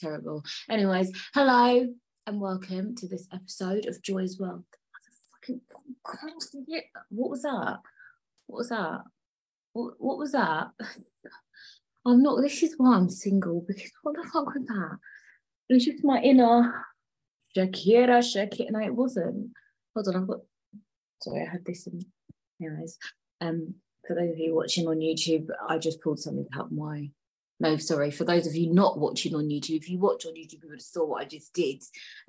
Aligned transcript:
terrible. 0.00 0.42
Anyways, 0.70 1.12
hello 1.34 1.86
and 2.26 2.40
welcome 2.40 2.94
to 2.96 3.06
this 3.06 3.26
episode 3.34 3.86
of 3.86 4.00
Joy's 4.02 4.38
World. 4.38 4.64
What 7.10 7.30
was 7.30 7.42
that? 7.42 7.78
What 8.46 8.56
was 8.56 8.68
that? 8.70 9.00
What, 9.74 9.94
what 9.98 10.18
was 10.18 10.32
that? 10.32 10.68
I'm 12.06 12.22
not, 12.22 12.40
this 12.40 12.62
is 12.62 12.74
why 12.78 12.96
I'm 12.96 13.10
single 13.10 13.62
because 13.66 13.90
what 14.02 14.16
the 14.16 14.22
fuck 14.32 14.46
was 14.46 14.64
that? 14.66 14.98
It 15.68 15.74
was 15.74 15.84
just 15.84 16.02
my 16.02 16.20
inner 16.22 16.74
Shakira, 17.54 18.20
Shakira. 18.20 18.70
No, 18.70 18.80
it 18.80 18.94
wasn't. 18.94 19.50
Hold 19.94 20.08
on, 20.08 20.16
I've 20.16 20.26
got, 20.26 20.40
sorry, 21.22 21.46
I 21.46 21.50
had 21.50 21.64
this 21.66 21.86
in, 21.86 22.00
anyways. 22.60 22.96
Um, 23.42 23.74
for 24.06 24.16
those 24.16 24.30
of 24.30 24.38
you 24.38 24.54
watching 24.54 24.88
on 24.88 25.00
YouTube, 25.00 25.48
I 25.68 25.76
just 25.76 26.00
pulled 26.00 26.20
something 26.20 26.46
out 26.56 26.72
my 26.72 27.10
no, 27.60 27.76
sorry. 27.76 28.10
For 28.10 28.24
those 28.24 28.46
of 28.46 28.56
you 28.56 28.72
not 28.72 28.98
watching 28.98 29.34
on 29.34 29.48
YouTube, 29.48 29.76
if 29.76 29.90
you 29.90 29.98
watch 29.98 30.24
on 30.24 30.32
YouTube, 30.32 30.62
you 30.62 30.70
would 30.70 30.78
have 30.78 30.82
saw 30.82 31.04
what 31.04 31.22
I 31.22 31.26
just 31.26 31.52
did. 31.52 31.82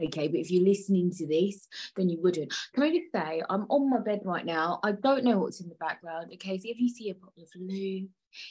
Okay, 0.04 0.27
but 0.27 0.40
if 0.40 0.52
you're 0.52 0.66
listening 0.66 1.09
to 1.12 1.26
this, 1.26 1.67
then 1.95 2.09
you 2.09 2.21
wouldn't. 2.21 2.54
Can 2.73 2.84
I 2.84 2.90
just 2.90 3.13
say, 3.13 3.41
I'm 3.49 3.63
on 3.70 3.90
my 3.90 3.99
bed 3.99 4.21
right 4.26 4.45
now. 4.45 4.81
I 4.84 4.91
don't 4.91 5.23
know 5.23 5.38
what's 5.38 5.62
in 5.62 5.70
the 5.70 5.76
background. 5.76 6.31
Okay, 6.34 6.57
so 6.57 6.67
if 6.67 6.80
you 6.80 6.90
see 6.90 7.09
a 7.09 7.13
bottle 7.13 7.44
of 7.44 7.49
loo, 7.55 8.09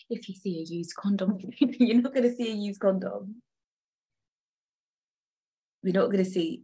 if 0.08 0.28
you 0.28 0.34
see 0.34 0.60
a 0.60 0.62
used 0.62 0.96
condom, 0.96 1.38
you're 1.58 2.00
not 2.00 2.14
going 2.14 2.28
to 2.28 2.34
see 2.34 2.50
a 2.50 2.54
used 2.54 2.80
condom. 2.80 3.42
You're 5.82 5.94
not 5.94 6.10
going 6.10 6.24
to 6.24 6.30
see. 6.30 6.62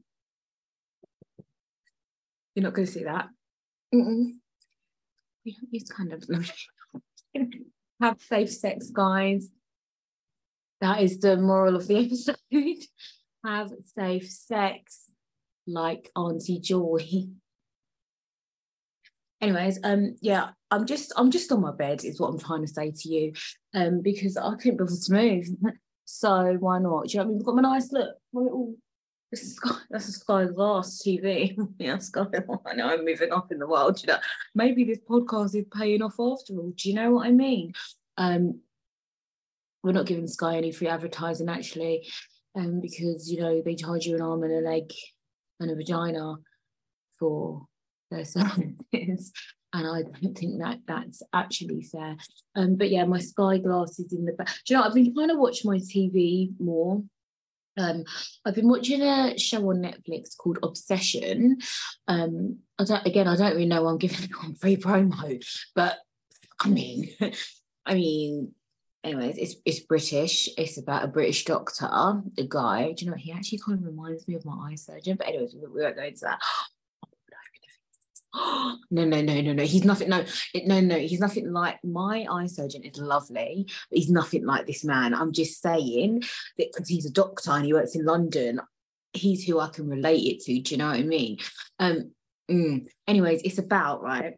You're 2.54 2.64
not 2.64 2.72
going 2.72 2.86
to 2.86 2.92
see 2.92 3.04
that. 3.04 3.28
Mm-mm. 3.94 4.32
We 5.44 5.52
don't 5.52 5.72
use 5.72 5.90
condoms. 5.90 6.50
Have 8.00 8.20
safe 8.20 8.50
sex, 8.50 8.90
guys. 8.90 9.48
That 10.80 11.02
is 11.02 11.18
the 11.18 11.36
moral 11.36 11.76
of 11.76 11.86
the 11.86 11.96
episode. 12.04 12.36
Have 13.44 13.72
safe 13.96 14.30
sex 14.30 15.10
like 15.66 16.10
Auntie 16.16 16.60
Joy. 16.60 17.06
Anyways, 19.40 19.78
um, 19.84 20.16
yeah, 20.20 20.50
I'm 20.70 20.86
just 20.86 21.12
I'm 21.16 21.30
just 21.30 21.52
on 21.52 21.60
my 21.60 21.72
bed, 21.72 22.04
is 22.04 22.20
what 22.20 22.28
I'm 22.28 22.38
trying 22.38 22.62
to 22.62 22.68
say 22.68 22.90
to 22.90 23.08
you. 23.08 23.32
Um, 23.74 24.00
because 24.00 24.36
I 24.36 24.54
couldn't 24.54 24.78
be 24.78 24.84
able 24.84 24.96
to 24.96 25.12
move. 25.12 25.46
So 26.08 26.56
why 26.60 26.78
not? 26.78 27.08
Do 27.08 27.18
you 27.18 27.18
know 27.18 27.24
what 27.24 27.24
I 27.24 27.28
mean? 27.30 27.38
We've 27.38 27.46
got 27.46 27.54
my 27.56 27.62
nice 27.62 27.90
look, 27.90 28.14
my 28.32 28.42
little 28.42 28.76
this 29.30 29.42
is 29.42 29.56
Sky, 29.56 29.74
that's 29.90 30.08
a 30.08 30.12
Sky 30.12 30.44
Glass 30.44 31.02
TV. 31.04 31.56
yeah, 31.78 31.98
Sky. 31.98 32.26
I 32.64 32.74
know 32.74 32.88
I'm 32.88 33.04
moving 33.04 33.32
up 33.32 33.50
in 33.50 33.58
the 33.58 33.66
world. 33.66 34.00
You 34.02 34.12
know, 34.12 34.18
maybe 34.54 34.84
this 34.84 35.00
podcast 35.08 35.56
is 35.56 35.64
paying 35.76 36.02
off 36.02 36.14
after 36.20 36.54
all. 36.54 36.72
Do 36.76 36.88
you 36.88 36.94
know 36.94 37.12
what 37.12 37.26
I 37.26 37.32
mean? 37.32 37.72
Um, 38.16 38.60
we're 39.86 39.92
not 39.92 40.06
giving 40.06 40.26
Sky 40.26 40.56
any 40.56 40.72
free 40.72 40.88
advertising 40.88 41.48
actually, 41.48 42.08
um, 42.56 42.80
because 42.80 43.30
you 43.30 43.40
know 43.40 43.62
they 43.64 43.76
charge 43.76 44.04
you 44.04 44.16
an 44.16 44.20
arm 44.20 44.42
and 44.42 44.52
a 44.52 44.68
leg 44.68 44.92
and 45.60 45.70
a 45.70 45.76
vagina 45.76 46.34
for 47.20 47.66
their 48.10 48.24
services. 48.24 49.32
And 49.72 49.86
I 49.86 50.02
don't 50.02 50.36
think 50.36 50.60
that 50.60 50.80
that's 50.88 51.22
actually 51.32 51.82
fair. 51.82 52.16
Um, 52.56 52.74
but 52.74 52.90
yeah, 52.90 53.04
my 53.04 53.20
Sky 53.20 53.58
Glass 53.58 53.98
is 54.00 54.12
in 54.12 54.24
the 54.24 54.32
back. 54.32 54.48
Do 54.66 54.74
you 54.74 54.80
know, 54.80 54.86
I've 54.86 54.94
been 54.94 55.14
trying 55.14 55.28
to 55.28 55.36
watch 55.36 55.64
my 55.64 55.76
TV 55.76 56.50
more. 56.58 57.02
Um, 57.78 58.04
I've 58.44 58.54
been 58.54 58.68
watching 58.68 59.02
a 59.02 59.38
show 59.38 59.58
on 59.70 59.82
Netflix 59.82 60.36
called 60.36 60.58
Obsession. 60.62 61.58
Um, 62.08 62.58
I 62.78 62.84
don't, 62.84 63.06
again, 63.06 63.28
I 63.28 63.36
don't 63.36 63.52
really 63.52 63.66
know. 63.66 63.86
I'm 63.86 63.98
giving 63.98 64.24
it 64.24 64.30
on 64.42 64.56
free 64.56 64.76
promo, 64.76 65.44
but 65.76 65.98
I 66.60 66.68
mean, 66.68 67.10
I 67.86 67.94
mean, 67.94 68.52
anyways, 69.06 69.38
it's 69.38 69.56
it's 69.64 69.80
British. 69.80 70.48
It's 70.58 70.78
about 70.78 71.04
a 71.04 71.08
British 71.08 71.44
doctor, 71.44 71.86
a 71.86 72.44
guy. 72.48 72.92
Do 72.92 73.04
you 73.04 73.10
know 73.10 73.14
what? 73.14 73.20
He 73.20 73.32
actually 73.32 73.58
kind 73.58 73.78
of 73.78 73.84
reminds 73.84 74.26
me 74.26 74.34
of 74.34 74.44
my 74.44 74.70
eye 74.70 74.74
surgeon. 74.74 75.16
But 75.16 75.28
anyways, 75.28 75.54
we 75.54 75.82
won't 75.82 75.96
go 75.96 76.02
into 76.02 76.20
that. 76.22 76.40
no, 78.90 79.04
no, 79.04 79.22
no, 79.22 79.40
no, 79.40 79.52
no. 79.52 79.62
He's 79.62 79.84
nothing. 79.84 80.08
No, 80.08 80.24
it, 80.52 80.66
no, 80.66 80.80
no. 80.80 80.98
He's 80.98 81.20
nothing 81.20 81.52
like 81.52 81.82
my 81.84 82.26
eye 82.30 82.46
surgeon. 82.46 82.82
Is 82.82 82.98
lovely, 82.98 83.66
but 83.90 83.98
he's 83.98 84.10
nothing 84.10 84.44
like 84.44 84.66
this 84.66 84.84
man. 84.84 85.14
I'm 85.14 85.32
just 85.32 85.62
saying 85.62 86.20
that 86.58 86.72
because 86.72 86.88
he's 86.88 87.06
a 87.06 87.12
doctor 87.12 87.52
and 87.52 87.64
he 87.64 87.72
works 87.72 87.94
in 87.94 88.04
London, 88.04 88.60
he's 89.12 89.44
who 89.44 89.60
I 89.60 89.68
can 89.68 89.88
relate 89.88 90.26
it 90.26 90.40
to. 90.40 90.60
Do 90.60 90.74
you 90.74 90.78
know 90.78 90.88
what 90.88 90.96
I 90.96 91.02
mean? 91.02 91.38
Um. 91.78 92.10
mm. 92.50 92.86
Anyways, 93.06 93.42
it's 93.42 93.58
about 93.58 94.02
right. 94.02 94.34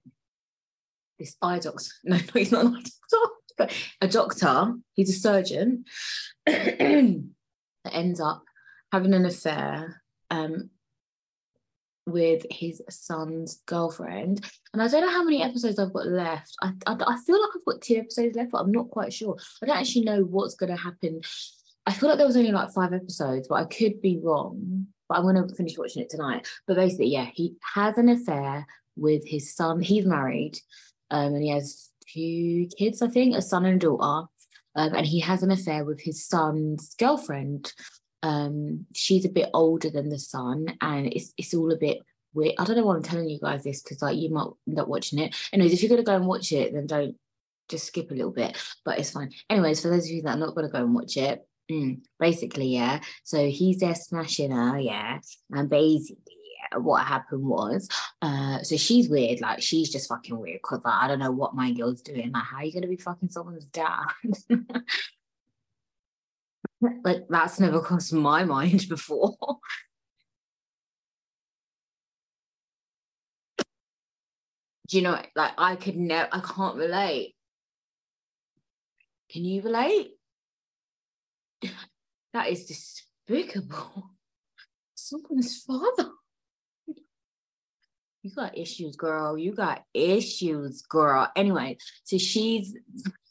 This 1.18 1.36
eye 1.42 1.58
doctor. 1.58 1.90
No, 2.04 2.16
no, 2.16 2.22
he's 2.34 2.52
not 2.52 2.66
an 2.66 2.76
eye 2.76 2.82
doctor 2.82 3.34
but 3.58 3.72
a 4.00 4.08
doctor, 4.08 4.74
he's 4.94 5.10
a 5.10 5.20
surgeon, 5.20 5.84
ends 6.46 8.20
up 8.20 8.44
having 8.92 9.12
an 9.14 9.26
affair 9.26 10.02
um, 10.30 10.70
with 12.06 12.46
his 12.50 12.80
son's 12.88 13.60
girlfriend. 13.66 14.48
And 14.72 14.82
I 14.82 14.88
don't 14.88 15.02
know 15.02 15.10
how 15.10 15.24
many 15.24 15.42
episodes 15.42 15.78
I've 15.78 15.92
got 15.92 16.06
left. 16.06 16.54
I, 16.62 16.72
I, 16.86 16.92
I 16.92 17.16
feel 17.26 17.40
like 17.40 17.50
I've 17.54 17.64
got 17.64 17.82
two 17.82 17.96
episodes 17.96 18.36
left, 18.36 18.52
but 18.52 18.58
I'm 18.58 18.72
not 18.72 18.90
quite 18.90 19.12
sure. 19.12 19.36
I 19.62 19.66
don't 19.66 19.76
actually 19.76 20.04
know 20.04 20.22
what's 20.22 20.54
going 20.54 20.74
to 20.74 20.82
happen. 20.82 21.20
I 21.86 21.92
feel 21.92 22.08
like 22.08 22.18
there 22.18 22.26
was 22.26 22.36
only 22.36 22.52
like 22.52 22.72
five 22.72 22.92
episodes, 22.92 23.48
but 23.48 23.56
I 23.56 23.64
could 23.64 24.00
be 24.00 24.20
wrong. 24.22 24.86
But 25.08 25.18
I'm 25.18 25.22
going 25.22 25.36
to 25.36 25.54
finish 25.54 25.78
watching 25.78 26.02
it 26.02 26.10
tonight. 26.10 26.46
But 26.66 26.76
basically, 26.76 27.08
yeah, 27.08 27.28
he 27.32 27.54
has 27.74 27.96
an 27.96 28.08
affair 28.08 28.66
with 28.96 29.26
his 29.26 29.54
son. 29.54 29.80
He's 29.80 30.04
married 30.04 30.58
um, 31.10 31.34
and 31.34 31.42
he 31.42 31.50
has 31.50 31.87
two 32.12 32.68
kids, 32.76 33.02
I 33.02 33.08
think, 33.08 33.36
a 33.36 33.42
son 33.42 33.64
and 33.64 33.82
a 33.82 33.86
daughter. 33.86 34.28
Um, 34.74 34.94
and 34.94 35.06
he 35.06 35.20
has 35.20 35.42
an 35.42 35.50
affair 35.50 35.84
with 35.84 36.00
his 36.00 36.26
son's 36.26 36.94
girlfriend. 36.94 37.72
Um, 38.22 38.86
she's 38.94 39.24
a 39.24 39.30
bit 39.30 39.50
older 39.54 39.90
than 39.90 40.08
the 40.08 40.18
son, 40.18 40.76
and 40.80 41.06
it's 41.12 41.32
it's 41.36 41.54
all 41.54 41.72
a 41.72 41.76
bit 41.76 41.98
weird. 42.34 42.54
I 42.58 42.64
don't 42.64 42.76
know 42.76 42.84
why 42.84 42.96
I'm 42.96 43.02
telling 43.02 43.28
you 43.28 43.40
guys 43.40 43.64
this 43.64 43.82
because 43.82 44.02
like 44.02 44.16
you 44.16 44.30
might 44.30 44.48
end 44.68 44.78
up 44.78 44.88
watching 44.88 45.18
it. 45.18 45.34
Anyways, 45.52 45.72
if 45.72 45.82
you're 45.82 45.90
gonna 45.90 46.02
go 46.02 46.16
and 46.16 46.26
watch 46.26 46.52
it, 46.52 46.72
then 46.72 46.86
don't 46.86 47.16
just 47.68 47.86
skip 47.86 48.10
a 48.10 48.14
little 48.14 48.30
bit, 48.30 48.56
but 48.84 48.98
it's 48.98 49.10
fine. 49.10 49.32
Anyways, 49.50 49.82
for 49.82 49.88
those 49.88 50.04
of 50.04 50.10
you 50.10 50.22
that 50.22 50.36
are 50.36 50.38
not 50.38 50.54
gonna 50.54 50.68
go 50.68 50.78
and 50.78 50.94
watch 50.94 51.16
it, 51.16 51.46
mm, 51.70 52.00
basically, 52.20 52.68
yeah. 52.68 53.00
So 53.24 53.48
he's 53.48 53.78
there 53.78 53.94
smashing 53.94 54.52
her, 54.52 54.78
yeah, 54.78 55.18
and 55.50 55.68
basically 55.68 56.37
what 56.76 57.04
happened 57.06 57.44
was, 57.44 57.88
uh, 58.22 58.62
so 58.62 58.76
she's 58.76 59.08
weird, 59.08 59.40
like 59.40 59.62
she's 59.62 59.90
just 59.90 60.08
fucking 60.08 60.38
weird 60.38 60.60
because 60.62 60.80
like, 60.84 60.94
I 60.94 61.08
don't 61.08 61.18
know 61.18 61.32
what 61.32 61.54
my 61.54 61.72
girl's 61.72 62.02
doing. 62.02 62.32
Like, 62.32 62.44
how 62.44 62.58
are 62.58 62.64
you 62.64 62.72
gonna 62.72 62.86
be 62.86 62.96
fucking 62.96 63.30
someone's 63.30 63.66
dad? 63.66 64.06
like 67.04 67.26
that's 67.28 67.60
never 67.60 67.80
crossed 67.80 68.12
my 68.12 68.44
mind 68.44 68.88
before. 68.88 69.36
Do 74.88 74.96
you 74.96 75.02
know, 75.02 75.20
like 75.36 75.52
I 75.58 75.76
could 75.76 75.96
never, 75.96 76.28
I 76.32 76.40
can't 76.40 76.76
relate. 76.76 77.34
Can 79.30 79.44
you 79.44 79.60
relate? 79.62 80.12
That 82.32 82.48
is 82.48 82.66
despicable. 82.66 84.10
Someone's 84.94 85.62
father. 85.62 86.10
You 88.22 88.30
got 88.34 88.58
issues, 88.58 88.96
girl. 88.96 89.38
You 89.38 89.54
got 89.54 89.84
issues, 89.94 90.82
girl. 90.82 91.30
Anyway, 91.36 91.78
so 92.04 92.18
she's 92.18 92.76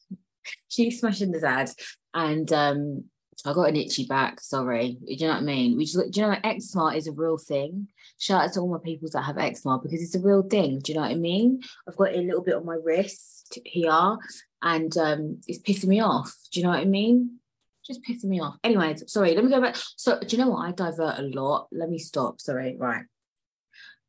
she's 0.69 0.99
smashing 0.99 1.31
the 1.31 1.41
dad, 1.41 1.71
and 2.13 2.51
um, 2.53 3.03
I 3.45 3.53
got 3.53 3.69
an 3.69 3.75
itchy 3.75 4.05
back. 4.05 4.39
Sorry, 4.39 4.97
do 5.05 5.13
you 5.13 5.27
know 5.27 5.33
what 5.33 5.41
I 5.41 5.45
mean? 5.45 5.77
We 5.77 5.85
just, 5.85 6.11
do 6.11 6.21
you 6.21 6.27
know, 6.27 6.37
eczema 6.43 6.95
is 6.95 7.07
a 7.07 7.11
real 7.11 7.37
thing. 7.37 7.87
Shout 8.17 8.45
out 8.45 8.53
to 8.53 8.61
all 8.61 8.71
my 8.71 8.79
people 8.83 9.09
that 9.11 9.21
have 9.23 9.37
eczema 9.37 9.79
because 9.81 10.01
it's 10.01 10.15
a 10.15 10.21
real 10.21 10.43
thing. 10.43 10.79
Do 10.79 10.91
you 10.91 10.95
know 10.97 11.03
what 11.03 11.11
I 11.11 11.15
mean? 11.15 11.61
I've 11.87 11.97
got 11.97 12.15
a 12.15 12.21
little 12.21 12.43
bit 12.43 12.55
on 12.55 12.65
my 12.65 12.77
wrist 12.81 13.59
here, 13.65 14.17
and 14.61 14.97
um, 14.97 15.41
it's 15.47 15.59
pissing 15.59 15.89
me 15.89 15.99
off. 15.99 16.33
Do 16.51 16.59
you 16.59 16.65
know 16.65 16.71
what 16.71 16.79
I 16.79 16.85
mean? 16.85 17.39
Just 17.85 18.01
pissing 18.03 18.25
me 18.25 18.41
off. 18.41 18.57
Anyways, 18.63 19.11
sorry. 19.11 19.35
Let 19.35 19.43
me 19.43 19.51
go 19.51 19.61
back. 19.61 19.75
So, 19.97 20.19
do 20.19 20.35
you 20.35 20.43
know 20.43 20.49
what? 20.49 20.67
I 20.67 20.71
divert 20.71 21.19
a 21.19 21.23
lot. 21.23 21.67
Let 21.71 21.89
me 21.89 21.99
stop. 21.99 22.41
Sorry. 22.41 22.75
Right. 22.77 23.03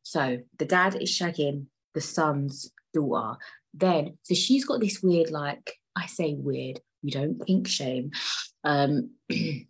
So 0.09 0.39
the 0.57 0.65
dad 0.65 0.95
is 0.99 1.11
shagging 1.11 1.67
the 1.93 2.01
son's 2.01 2.71
daughter. 2.95 3.37
Then, 3.75 4.17
so 4.23 4.33
she's 4.33 4.65
got 4.65 4.79
this 4.79 5.03
weird, 5.03 5.29
like, 5.29 5.75
I 5.95 6.07
say 6.07 6.33
weird, 6.33 6.79
we 7.03 7.11
don't 7.11 7.35
think 7.35 7.67
shame. 7.67 8.09
Um, 8.63 9.11
we 9.29 9.67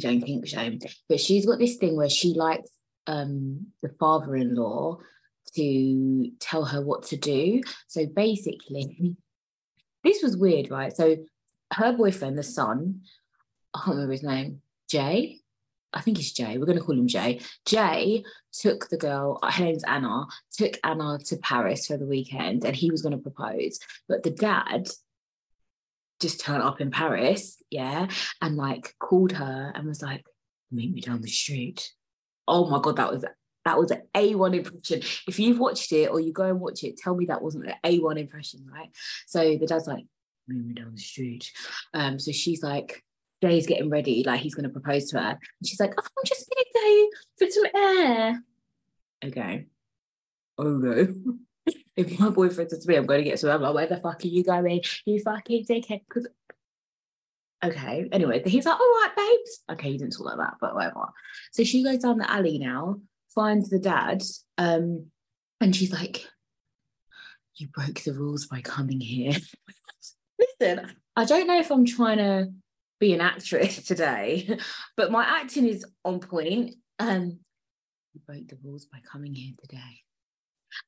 don't 0.00 0.22
think 0.22 0.48
shame, 0.48 0.80
but 1.08 1.20
she's 1.20 1.46
got 1.46 1.60
this 1.60 1.76
thing 1.76 1.94
where 1.94 2.10
she 2.10 2.34
likes 2.34 2.68
um, 3.06 3.68
the 3.80 3.90
father 4.00 4.34
in 4.34 4.56
law 4.56 4.98
to 5.54 6.32
tell 6.40 6.64
her 6.64 6.82
what 6.82 7.04
to 7.04 7.16
do. 7.16 7.62
So 7.86 8.06
basically, 8.06 9.16
this 10.02 10.20
was 10.20 10.36
weird, 10.36 10.68
right? 10.68 10.92
So 10.92 11.18
her 11.74 11.92
boyfriend, 11.92 12.36
the 12.36 12.42
son, 12.42 13.02
I 13.72 13.78
can't 13.84 13.90
remember 13.90 14.12
his 14.14 14.24
name, 14.24 14.62
Jay, 14.90 15.41
I 15.92 16.00
think 16.00 16.18
it's 16.18 16.32
Jay. 16.32 16.58
We're 16.58 16.66
going 16.66 16.78
to 16.78 16.84
call 16.84 16.98
him 16.98 17.08
Jay. 17.08 17.40
Jay 17.66 18.24
took 18.52 18.88
the 18.88 18.96
girl, 18.96 19.38
her 19.42 19.64
name's 19.64 19.84
Anna, 19.84 20.26
took 20.52 20.78
Anna 20.84 21.18
to 21.26 21.36
Paris 21.36 21.86
for 21.86 21.96
the 21.96 22.06
weekend 22.06 22.64
and 22.64 22.74
he 22.74 22.90
was 22.90 23.02
going 23.02 23.16
to 23.16 23.22
propose. 23.22 23.78
But 24.08 24.22
the 24.22 24.30
dad 24.30 24.88
just 26.20 26.40
turned 26.40 26.62
up 26.62 26.80
in 26.80 26.90
Paris, 26.90 27.60
yeah, 27.70 28.06
and 28.40 28.56
like 28.56 28.94
called 29.00 29.32
her 29.32 29.72
and 29.74 29.86
was 29.86 30.02
like, 30.02 30.24
meet 30.70 30.92
me 30.92 31.00
down 31.00 31.20
the 31.20 31.28
street. 31.28 31.90
Oh 32.48 32.68
my 32.70 32.80
God, 32.80 32.96
that 32.96 33.12
was 33.12 33.24
that 33.64 33.78
was 33.78 33.90
an 33.90 34.02
A1 34.14 34.56
impression. 34.56 35.00
If 35.28 35.38
you've 35.38 35.58
watched 35.58 35.92
it 35.92 36.10
or 36.10 36.20
you 36.20 36.32
go 36.32 36.44
and 36.44 36.60
watch 36.60 36.82
it, 36.84 36.96
tell 36.96 37.14
me 37.14 37.26
that 37.26 37.42
wasn't 37.42 37.66
an 37.66 37.74
A1 37.84 38.18
impression, 38.18 38.66
right? 38.72 38.88
So 39.26 39.56
the 39.56 39.66
dad's 39.66 39.86
like, 39.86 40.04
meet 40.48 40.64
me 40.64 40.74
down 40.74 40.94
the 40.94 41.00
street. 41.00 41.50
Um, 41.94 42.18
so 42.18 42.32
she's 42.32 42.62
like, 42.62 43.04
Jay's 43.42 43.66
getting 43.66 43.90
ready, 43.90 44.22
like 44.24 44.40
he's 44.40 44.54
going 44.54 44.64
to 44.64 44.70
propose 44.70 45.10
to 45.10 45.18
her. 45.18 45.30
And 45.30 45.66
she's 45.66 45.80
like, 45.80 45.94
oh, 45.98 46.02
I'm 46.02 46.24
just 46.24 46.48
going 46.48 46.64
to 46.64 47.08
go 47.38 47.46
for 47.46 47.50
some 47.50 47.82
air. 47.82 48.42
Okay. 49.24 49.66
Oh 50.58 50.82
Okay. 50.84 51.12
if 51.96 52.18
my 52.20 52.30
boyfriend 52.30 52.70
says 52.70 52.80
to 52.80 52.88
me, 52.88 52.96
I'm 52.96 53.06
going 53.06 53.24
to 53.24 53.28
get 53.28 53.38
some 53.38 53.50
air, 53.50 53.58
like, 53.58 53.74
where 53.74 53.86
the 53.86 53.96
fuck 53.96 54.24
are 54.24 54.28
you 54.28 54.44
going? 54.44 54.82
You 55.04 55.20
fucking 55.20 55.66
dickhead. 55.66 56.02
Because 56.08 56.28
okay. 57.64 58.08
Anyway, 58.12 58.42
he's 58.46 58.64
like, 58.64 58.78
all 58.78 58.86
right, 58.86 59.10
babes. 59.16 59.62
Okay, 59.72 59.92
he 59.92 59.98
didn't 59.98 60.12
talk 60.12 60.26
like 60.26 60.38
that, 60.38 60.54
but 60.60 60.74
whatever. 60.74 61.06
So 61.52 61.64
she 61.64 61.82
goes 61.82 61.98
down 61.98 62.18
the 62.18 62.30
alley 62.30 62.58
now, 62.58 63.00
finds 63.34 63.70
the 63.70 63.80
dad, 63.80 64.22
um, 64.58 65.06
and 65.60 65.74
she's 65.74 65.92
like, 65.92 66.26
you 67.56 67.68
broke 67.68 68.00
the 68.00 68.12
rules 68.12 68.46
by 68.46 68.60
coming 68.60 69.00
here. 69.00 69.34
Listen, 70.60 70.92
I 71.16 71.24
don't 71.24 71.46
know 71.46 71.58
if 71.58 71.70
I'm 71.70 71.84
trying 71.84 72.18
to 72.18 72.52
be 73.02 73.12
an 73.12 73.20
actress 73.20 73.82
today, 73.86 74.56
but 74.96 75.10
my 75.10 75.24
acting 75.24 75.66
is 75.66 75.84
on 76.04 76.20
point. 76.20 76.76
Um, 76.98 77.40
you 78.14 78.20
broke 78.26 78.46
the 78.48 78.58
rules 78.62 78.86
by 78.86 78.98
coming 79.10 79.34
here 79.34 79.54
today. 79.60 80.00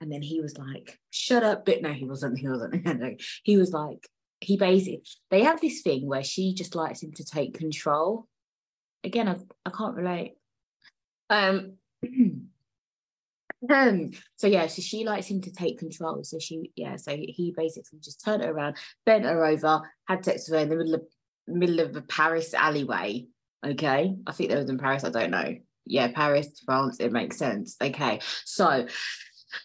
And 0.00 0.10
then 0.10 0.22
he 0.22 0.40
was 0.40 0.56
like, 0.56 0.98
shut 1.10 1.42
up. 1.42 1.66
But 1.66 1.82
no, 1.82 1.92
he 1.92 2.04
wasn't. 2.04 2.38
He 2.38 2.48
wasn't. 2.48 3.20
he 3.42 3.56
was 3.56 3.72
like, 3.72 4.08
he 4.40 4.56
basically, 4.56 5.02
they 5.30 5.42
have 5.42 5.60
this 5.60 5.82
thing 5.82 6.06
where 6.06 6.22
she 6.22 6.54
just 6.54 6.74
likes 6.74 7.02
him 7.02 7.12
to 7.14 7.24
take 7.24 7.58
control. 7.58 8.26
Again, 9.02 9.28
I, 9.28 9.36
I 9.66 9.70
can't 9.70 9.96
relate. 9.96 10.34
Um, 11.28 11.74
um, 13.70 14.10
so 14.36 14.46
yeah, 14.46 14.68
so 14.68 14.82
she 14.82 15.04
likes 15.04 15.26
him 15.26 15.40
to 15.42 15.52
take 15.52 15.78
control. 15.78 16.22
So 16.22 16.38
she, 16.38 16.70
yeah, 16.76 16.96
so 16.96 17.10
he 17.16 17.52
basically 17.56 17.98
just 18.00 18.24
turned 18.24 18.42
her 18.42 18.50
around, 18.50 18.76
bent 19.04 19.24
her 19.24 19.44
over, 19.44 19.82
had 20.06 20.24
sex 20.24 20.48
with 20.48 20.58
her 20.58 20.62
in 20.62 20.68
the 20.68 20.76
middle 20.76 20.94
of 20.94 21.02
middle 21.46 21.80
of 21.80 21.96
a 21.96 22.02
Paris 22.02 22.54
alleyway. 22.54 23.26
Okay. 23.64 24.14
I 24.26 24.32
think 24.32 24.50
they 24.50 24.56
was 24.56 24.68
in 24.68 24.78
Paris. 24.78 25.04
I 25.04 25.10
don't 25.10 25.30
know. 25.30 25.56
Yeah, 25.86 26.10
Paris, 26.12 26.48
France, 26.64 26.98
it 27.00 27.12
makes 27.12 27.36
sense. 27.36 27.76
Okay. 27.80 28.20
So 28.44 28.86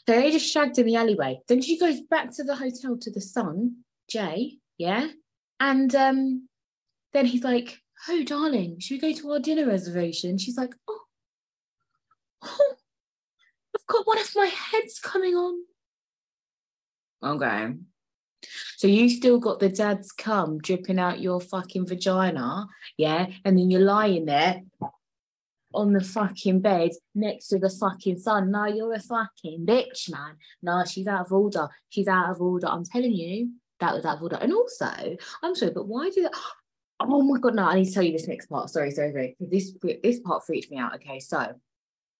they 0.05 0.31
just 0.31 0.51
shagged 0.51 0.77
in 0.77 0.85
the 0.85 0.95
alleyway. 0.95 1.39
Then 1.47 1.61
she 1.61 1.79
goes 1.79 2.01
back 2.01 2.31
to 2.35 2.43
the 2.43 2.55
hotel 2.55 2.97
to 2.99 3.11
the 3.11 3.21
son, 3.21 3.77
Jay. 4.09 4.57
Yeah. 4.77 5.07
And 5.59 5.93
um, 5.95 6.47
then 7.13 7.25
he's 7.25 7.43
like, 7.43 7.77
Oh, 8.07 8.23
darling, 8.23 8.79
should 8.79 9.01
we 9.01 9.13
go 9.13 9.19
to 9.19 9.31
our 9.31 9.39
dinner 9.39 9.67
reservation? 9.67 10.37
She's 10.37 10.57
like, 10.57 10.73
Oh, 10.87 11.01
oh 12.43 12.75
I've 13.75 13.85
got 13.87 14.07
one 14.07 14.19
of 14.19 14.29
my 14.35 14.45
heads 14.45 14.99
coming 14.99 15.35
on. 15.35 15.63
Okay. 17.21 17.73
So 18.77 18.87
you 18.87 19.09
still 19.09 19.39
got 19.39 19.59
the 19.59 19.69
dad's 19.69 20.11
cum 20.11 20.59
dripping 20.59 20.99
out 20.99 21.21
your 21.21 21.41
fucking 21.41 21.87
vagina, 21.87 22.67
yeah? 22.97 23.27
And 23.45 23.57
then 23.57 23.69
you're 23.69 23.81
lying 23.81 24.25
there 24.25 24.61
on 25.73 25.93
the 25.93 26.03
fucking 26.03 26.61
bed 26.61 26.91
next 27.13 27.47
to 27.49 27.59
the 27.59 27.69
fucking 27.69 28.19
son. 28.19 28.51
No, 28.51 28.65
you're 28.65 28.93
a 28.93 28.99
fucking 28.99 29.65
bitch, 29.65 30.09
man. 30.09 30.35
No, 30.61 30.83
she's 30.85 31.07
out 31.07 31.25
of 31.25 31.31
order. 31.31 31.67
She's 31.89 32.07
out 32.07 32.29
of 32.29 32.41
order. 32.41 32.67
I'm 32.67 32.85
telling 32.85 33.13
you, 33.13 33.51
that 33.79 33.93
was 33.93 34.05
out 34.05 34.17
of 34.17 34.23
order. 34.23 34.37
And 34.37 34.53
also, 34.53 35.17
I'm 35.43 35.55
sorry, 35.55 35.71
but 35.71 35.87
why 35.87 36.09
do 36.09 36.23
that? 36.23 36.33
Oh 37.01 37.21
my 37.21 37.39
god, 37.39 37.55
no, 37.55 37.63
I 37.63 37.75
need 37.75 37.85
to 37.85 37.93
tell 37.93 38.03
you 38.03 38.11
this 38.11 38.27
next 38.27 38.47
part. 38.47 38.69
Sorry, 38.69 38.91
sorry, 38.91 39.13
sorry. 39.13 39.37
This 39.39 39.71
this 40.03 40.19
part 40.19 40.45
freaked 40.45 40.69
me 40.69 40.77
out. 40.77 40.95
Okay, 40.95 41.21
so 41.21 41.53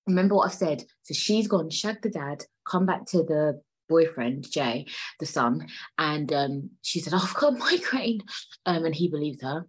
remember 0.08 0.36
what 0.36 0.46
I've 0.46 0.54
said. 0.54 0.86
So 1.04 1.14
she's 1.14 1.50
gone, 1.50 1.70
shagged 1.70 2.04
the 2.04 2.10
dad, 2.10 2.46
come 2.66 2.86
back 2.86 3.06
to 3.08 3.18
the 3.18 3.62
boyfriend, 3.90 4.50
Jay, 4.50 4.86
the 5.20 5.26
son, 5.26 5.68
and 5.98 6.32
um, 6.32 6.70
she 6.82 7.00
said, 7.00 7.14
oh, 7.14 7.22
I've 7.22 7.34
got 7.34 7.56
a 7.56 7.58
migraine. 7.58 8.22
Um, 8.66 8.86
and 8.86 8.96
he 8.96 9.10
believes 9.10 9.42
her. 9.42 9.66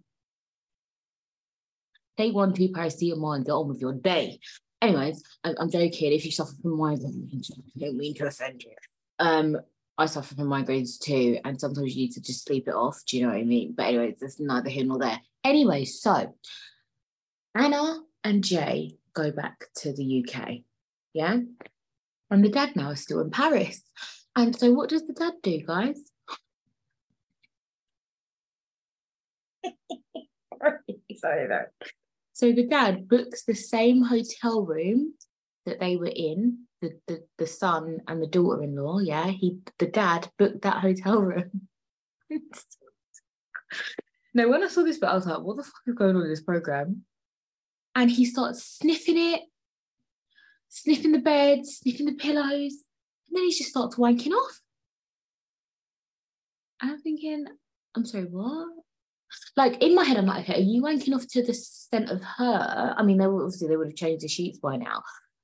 Day 2.17 2.31
one, 2.31 2.53
two 2.53 2.69
paracetamol 2.69 3.35
and 3.35 3.45
get 3.45 3.51
on 3.51 3.67
with 3.67 3.81
your 3.81 3.93
day. 3.93 4.39
Anyways, 4.81 5.23
I'm, 5.43 5.55
I'm 5.59 5.71
joking. 5.71 6.13
If 6.13 6.25
you 6.25 6.31
suffer 6.31 6.53
from 6.61 6.77
migraines, 6.77 7.51
I 7.51 7.79
don't 7.79 7.97
mean 7.97 8.15
to 8.15 8.27
offend 8.27 8.63
you. 8.63 8.71
Um, 9.19 9.57
I 9.97 10.05
suffer 10.05 10.35
from 10.35 10.47
migraines 10.47 10.99
too, 10.99 11.39
and 11.45 11.59
sometimes 11.59 11.95
you 11.95 12.03
need 12.03 12.13
to 12.13 12.21
just 12.21 12.45
sleep 12.45 12.67
it 12.67 12.73
off. 12.73 13.01
Do 13.07 13.17
you 13.17 13.23
know 13.23 13.29
what 13.29 13.39
I 13.39 13.43
mean? 13.43 13.73
But 13.75 13.87
anyways, 13.87 14.19
that's 14.19 14.39
neither 14.39 14.69
here 14.69 14.85
nor 14.85 14.99
there. 14.99 15.19
Anyway, 15.43 15.85
so 15.85 16.35
Anna 17.53 17.99
and 18.23 18.43
Jay 18.43 18.97
go 19.13 19.31
back 19.31 19.65
to 19.77 19.93
the 19.93 20.25
UK. 20.25 20.59
Yeah. 21.13 21.37
And 22.31 22.43
the 22.45 22.49
dad 22.49 22.75
now 22.77 22.89
is 22.91 23.01
still 23.01 23.19
in 23.19 23.29
Paris. 23.29 23.81
And 24.37 24.57
so, 24.57 24.71
what 24.71 24.89
does 24.89 25.05
the 25.05 25.11
dad 25.13 25.33
do, 25.43 25.59
guys? 25.67 25.99
Sorry, 31.17 31.47
no. 31.49 31.59
So 32.31 32.53
the 32.53 32.65
dad 32.65 33.09
books 33.09 33.43
the 33.43 33.53
same 33.53 34.03
hotel 34.03 34.65
room 34.65 35.13
that 35.65 35.81
they 35.81 35.97
were 35.97 36.13
in, 36.15 36.59
the, 36.81 36.97
the, 37.07 37.23
the 37.37 37.45
son 37.45 37.99
and 38.07 38.21
the 38.21 38.27
daughter-in-law. 38.27 38.99
Yeah, 38.99 39.27
he 39.27 39.59
the 39.77 39.87
dad 39.87 40.29
booked 40.39 40.61
that 40.61 40.81
hotel 40.81 41.19
room. 41.19 41.67
now, 44.33 44.49
when 44.49 44.63
I 44.63 44.67
saw 44.69 44.83
this, 44.83 44.97
but 44.97 45.09
I 45.09 45.15
was 45.15 45.25
like, 45.25 45.41
"What 45.41 45.57
the 45.57 45.63
fuck 45.63 45.81
is 45.85 45.95
going 45.95 46.15
on 46.15 46.23
in 46.23 46.29
this 46.29 46.41
program?" 46.41 47.03
And 47.93 48.09
he 48.09 48.23
starts 48.23 48.63
sniffing 48.63 49.17
it 49.17 49.41
sniffing 50.71 51.11
the 51.11 51.19
bed, 51.19 51.65
sniffing 51.65 52.07
the 52.07 52.13
pillows, 52.13 52.83
and 53.27 53.35
then 53.35 53.43
he 53.43 53.51
just 53.51 53.69
starts 53.69 53.97
wanking 53.97 54.31
off. 54.31 54.61
And 56.81 56.91
I'm 56.91 57.01
thinking, 57.01 57.45
I'm 57.95 58.05
sorry, 58.05 58.25
what? 58.25 58.67
Like 59.55 59.81
in 59.83 59.95
my 59.95 60.03
head, 60.03 60.17
I'm 60.17 60.25
like, 60.25 60.49
okay, 60.49 60.59
are 60.59 60.63
you 60.63 60.81
wanking 60.81 61.13
off 61.13 61.27
to 61.27 61.43
the 61.43 61.53
scent 61.53 62.09
of 62.09 62.21
her? 62.37 62.95
I 62.97 63.03
mean, 63.03 63.17
they 63.17 63.27
were, 63.27 63.43
obviously 63.43 63.67
they 63.67 63.77
would 63.77 63.87
have 63.87 63.95
changed 63.95 64.23
the 64.23 64.27
sheets 64.27 64.59
by 64.59 64.77
now. 64.77 65.03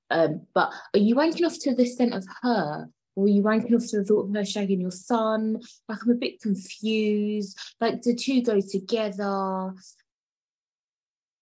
Um, 0.09 0.47
but 0.53 0.73
are 0.93 0.99
you 0.99 1.15
wanking 1.15 1.45
off 1.45 1.57
to 1.59 1.75
the 1.75 1.85
scent 1.85 2.13
of 2.13 2.25
her? 2.41 2.87
Or 3.15 3.25
are 3.25 3.27
you 3.27 3.43
wanking 3.43 3.75
off 3.75 3.87
to 3.89 3.97
the 3.97 4.03
thought 4.03 4.29
of 4.29 4.35
her 4.35 4.41
shagging 4.41 4.81
your 4.81 4.91
son? 4.91 5.59
Like 5.87 5.99
I'm 6.03 6.11
a 6.11 6.15
bit 6.15 6.41
confused. 6.41 7.57
Like 7.79 8.01
the 8.01 8.15
two 8.15 8.41
go 8.41 8.59
together. 8.61 9.73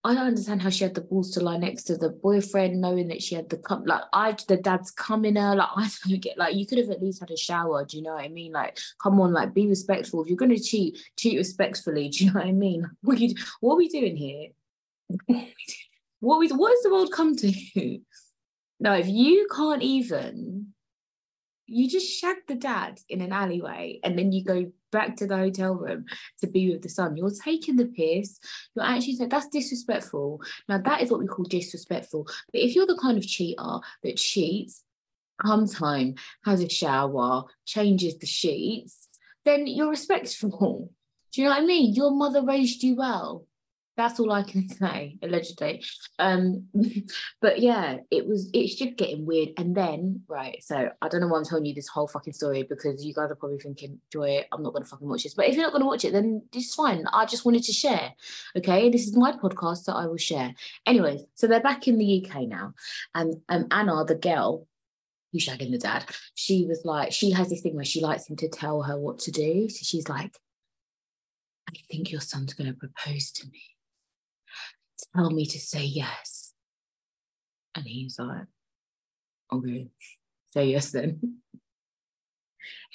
I 0.06 0.14
don't 0.14 0.28
understand 0.28 0.62
how 0.62 0.70
she 0.70 0.84
had 0.84 0.94
the 0.94 1.00
balls 1.00 1.32
to 1.32 1.40
lie 1.40 1.56
next 1.56 1.82
to 1.84 1.96
the 1.96 2.10
boyfriend, 2.10 2.80
knowing 2.80 3.08
that 3.08 3.20
she 3.20 3.34
had 3.34 3.50
the 3.50 3.56
cup. 3.56 3.82
Like 3.86 4.02
I, 4.12 4.36
the 4.46 4.56
dad's 4.56 4.92
coming 4.92 5.34
her. 5.34 5.56
Like 5.56 5.68
I 5.76 5.88
don't 6.06 6.20
get. 6.20 6.38
Like 6.38 6.54
you 6.54 6.64
could 6.64 6.78
have 6.78 6.90
at 6.90 7.02
least 7.02 7.20
had 7.20 7.32
a 7.32 7.36
shower. 7.36 7.84
Do 7.84 7.96
you 7.96 8.04
know 8.04 8.14
what 8.14 8.24
I 8.24 8.28
mean? 8.28 8.52
Like 8.52 8.78
come 9.02 9.20
on, 9.20 9.32
like 9.32 9.52
be 9.52 9.66
respectful. 9.66 10.22
If 10.22 10.28
you're 10.28 10.36
gonna 10.36 10.60
cheat, 10.60 10.96
cheat 11.18 11.36
respectfully. 11.36 12.08
Do 12.16 12.24
you 12.24 12.32
know 12.32 12.40
what 12.40 12.48
I 12.48 12.52
mean? 12.52 12.88
What 13.02 13.18
are, 13.18 13.24
you, 13.24 13.34
what 13.60 13.74
are 13.74 13.78
we 13.78 13.88
doing 13.88 14.16
here? 14.16 14.50
what 16.20 16.38
we 16.38 16.46
the 16.46 16.56
world 16.56 17.12
come 17.12 17.34
to? 17.36 17.98
Now, 18.78 18.94
if 18.94 19.08
you 19.08 19.48
can't 19.54 19.82
even 19.82 20.65
you 21.66 21.88
just 21.88 22.08
shag 22.20 22.36
the 22.46 22.54
dad 22.54 23.00
in 23.08 23.20
an 23.20 23.32
alleyway 23.32 24.00
and 24.04 24.18
then 24.18 24.32
you 24.32 24.44
go 24.44 24.70
back 24.92 25.16
to 25.16 25.26
the 25.26 25.36
hotel 25.36 25.74
room 25.74 26.04
to 26.40 26.46
be 26.46 26.70
with 26.70 26.82
the 26.82 26.88
son. 26.88 27.16
You're 27.16 27.30
taking 27.30 27.76
the 27.76 27.86
piss. 27.86 28.38
You're 28.74 28.84
actually 28.84 29.16
saying 29.16 29.30
that's 29.30 29.48
disrespectful. 29.48 30.40
Now 30.68 30.78
that 30.78 31.02
is 31.02 31.10
what 31.10 31.20
we 31.20 31.26
call 31.26 31.44
disrespectful. 31.44 32.26
But 32.52 32.60
if 32.60 32.74
you're 32.74 32.86
the 32.86 32.98
kind 33.00 33.18
of 33.18 33.26
cheater 33.26 33.80
that 34.02 34.16
cheats, 34.16 34.82
comes 35.44 35.76
home, 35.76 36.14
has 36.44 36.62
a 36.62 36.68
shower, 36.68 37.44
changes 37.64 38.18
the 38.18 38.26
sheets, 38.26 39.08
then 39.44 39.66
you're 39.66 39.90
respectful. 39.90 40.90
Do 41.32 41.42
you 41.42 41.48
know 41.48 41.54
what 41.54 41.62
I 41.62 41.66
mean? 41.66 41.94
Your 41.94 42.10
mother 42.10 42.42
raised 42.42 42.82
you 42.82 42.96
well. 42.96 43.46
That's 43.96 44.20
all 44.20 44.30
I 44.30 44.42
can 44.42 44.68
say, 44.80 45.18
allegedly. 45.22 45.82
Um, 46.18 46.66
but 47.40 47.60
yeah, 47.60 47.98
it 48.10 48.26
was 48.26 48.50
it's 48.52 48.74
just 48.74 48.96
getting 48.96 49.24
weird. 49.24 49.50
And 49.56 49.74
then, 49.74 50.22
right, 50.28 50.62
so 50.62 50.90
I 51.00 51.08
don't 51.08 51.20
know 51.20 51.28
why 51.28 51.38
I'm 51.38 51.44
telling 51.44 51.64
you 51.64 51.74
this 51.74 51.88
whole 51.88 52.08
fucking 52.08 52.34
story 52.34 52.62
because 52.62 53.04
you 53.04 53.14
guys 53.14 53.30
are 53.30 53.36
probably 53.36 53.58
thinking, 53.58 54.00
Joy, 54.12 54.44
I'm 54.52 54.62
not 54.62 54.74
gonna 54.74 54.84
fucking 54.84 55.08
watch 55.08 55.22
this. 55.22 55.34
But 55.34 55.46
if 55.48 55.54
you're 55.54 55.64
not 55.64 55.72
gonna 55.72 55.86
watch 55.86 56.04
it, 56.04 56.12
then 56.12 56.42
it's 56.52 56.74
fine. 56.74 57.04
I 57.12 57.24
just 57.26 57.44
wanted 57.44 57.64
to 57.64 57.72
share. 57.72 58.12
Okay. 58.56 58.90
This 58.90 59.06
is 59.06 59.16
my 59.16 59.32
podcast 59.32 59.86
that 59.86 59.94
I 59.94 60.06
will 60.06 60.16
share. 60.16 60.54
Anyways, 60.86 61.22
so 61.34 61.46
they're 61.46 61.60
back 61.60 61.88
in 61.88 61.98
the 61.98 62.24
UK 62.24 62.42
now. 62.42 62.74
And 63.14 63.36
um 63.48 63.66
Anna, 63.70 64.04
the 64.04 64.14
girl, 64.14 64.66
who's 65.32 65.46
shagging 65.46 65.72
the 65.72 65.78
dad, 65.78 66.04
she 66.34 66.66
was 66.66 66.82
like, 66.84 67.12
she 67.12 67.30
has 67.30 67.48
this 67.48 67.62
thing 67.62 67.76
where 67.76 67.84
she 67.84 68.02
likes 68.02 68.28
him 68.28 68.36
to 68.36 68.48
tell 68.48 68.82
her 68.82 68.98
what 68.98 69.20
to 69.20 69.30
do. 69.30 69.68
So 69.70 69.80
she's 69.82 70.08
like, 70.08 70.36
I 71.68 71.72
think 71.90 72.12
your 72.12 72.20
son's 72.20 72.52
gonna 72.52 72.74
propose 72.74 73.32
to 73.32 73.46
me 73.48 73.75
tell 75.14 75.30
me 75.30 75.46
to 75.46 75.58
say 75.58 75.84
yes. 75.84 76.52
And 77.74 77.86
he's 77.86 78.18
like, 78.18 78.46
okay, 79.52 79.88
say 80.52 80.66
yes 80.66 80.92
then. 80.92 81.40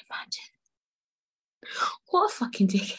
Imagine. 0.10 0.44
What 2.10 2.32
a 2.32 2.34
fucking 2.34 2.68
dickhead. 2.68 2.98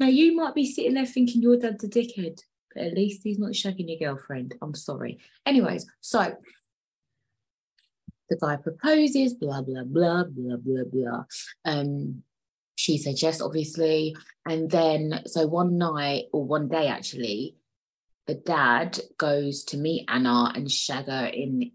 Now 0.00 0.08
you 0.08 0.36
might 0.36 0.54
be 0.54 0.70
sitting 0.70 0.94
there 0.94 1.06
thinking 1.06 1.42
your 1.42 1.56
dad's 1.56 1.84
a 1.84 1.88
dickhead, 1.88 2.40
but 2.74 2.84
at 2.84 2.94
least 2.94 3.22
he's 3.24 3.38
not 3.38 3.52
shagging 3.52 3.88
your 3.88 4.14
girlfriend. 4.14 4.54
I'm 4.62 4.74
sorry. 4.74 5.18
Anyways, 5.46 5.86
so 6.00 6.36
the 8.28 8.36
guy 8.36 8.56
proposes, 8.56 9.34
blah, 9.34 9.62
blah, 9.62 9.84
blah, 9.84 10.24
blah, 10.24 10.56
blah, 10.56 10.84
blah. 10.84 11.24
Um, 11.64 12.22
she 12.76 12.98
says 12.98 13.22
yes, 13.22 13.40
obviously. 13.40 14.14
And 14.46 14.70
then, 14.70 15.22
so 15.26 15.46
one 15.46 15.78
night 15.78 16.24
or 16.32 16.44
one 16.44 16.68
day 16.68 16.86
actually, 16.86 17.56
the 18.28 18.34
dad 18.34 19.00
goes 19.16 19.64
to 19.64 19.78
meet 19.78 20.04
Anna 20.06 20.52
and 20.54 20.70
shag 20.70 21.06
her 21.06 21.26
in 21.26 21.72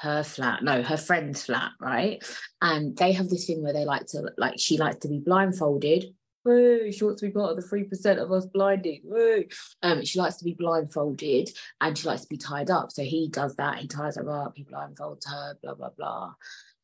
her 0.00 0.22
flat, 0.22 0.64
no, 0.64 0.82
her 0.82 0.96
friend's 0.96 1.44
flat, 1.44 1.72
right? 1.78 2.24
And 2.62 2.96
they 2.96 3.12
have 3.12 3.28
this 3.28 3.46
thing 3.46 3.62
where 3.62 3.74
they 3.74 3.84
like 3.84 4.06
to, 4.06 4.32
like, 4.38 4.54
she 4.56 4.78
likes 4.78 4.96
to 5.00 5.08
be 5.08 5.18
blindfolded. 5.18 6.06
Woo, 6.46 6.90
she 6.90 7.04
wants 7.04 7.20
to 7.20 7.26
be 7.26 7.32
part 7.32 7.50
of 7.50 7.56
the 7.56 7.68
three 7.68 7.84
percent 7.84 8.18
of 8.18 8.32
us 8.32 8.46
blinding. 8.46 9.02
Woo. 9.04 9.44
Um, 9.82 10.04
she 10.04 10.18
likes 10.18 10.36
to 10.36 10.44
be 10.44 10.54
blindfolded 10.54 11.50
and 11.80 11.96
she 11.96 12.06
likes 12.06 12.22
to 12.22 12.28
be 12.28 12.36
tied 12.36 12.70
up. 12.70 12.92
So 12.92 13.02
he 13.02 13.28
does 13.30 13.56
that. 13.56 13.78
He 13.78 13.88
ties 13.88 14.16
her 14.16 14.30
up. 14.30 14.52
He 14.54 14.64
blindfolds 14.64 15.26
her. 15.26 15.58
Blah 15.62 15.74
blah 15.74 15.90
blah. 15.96 16.34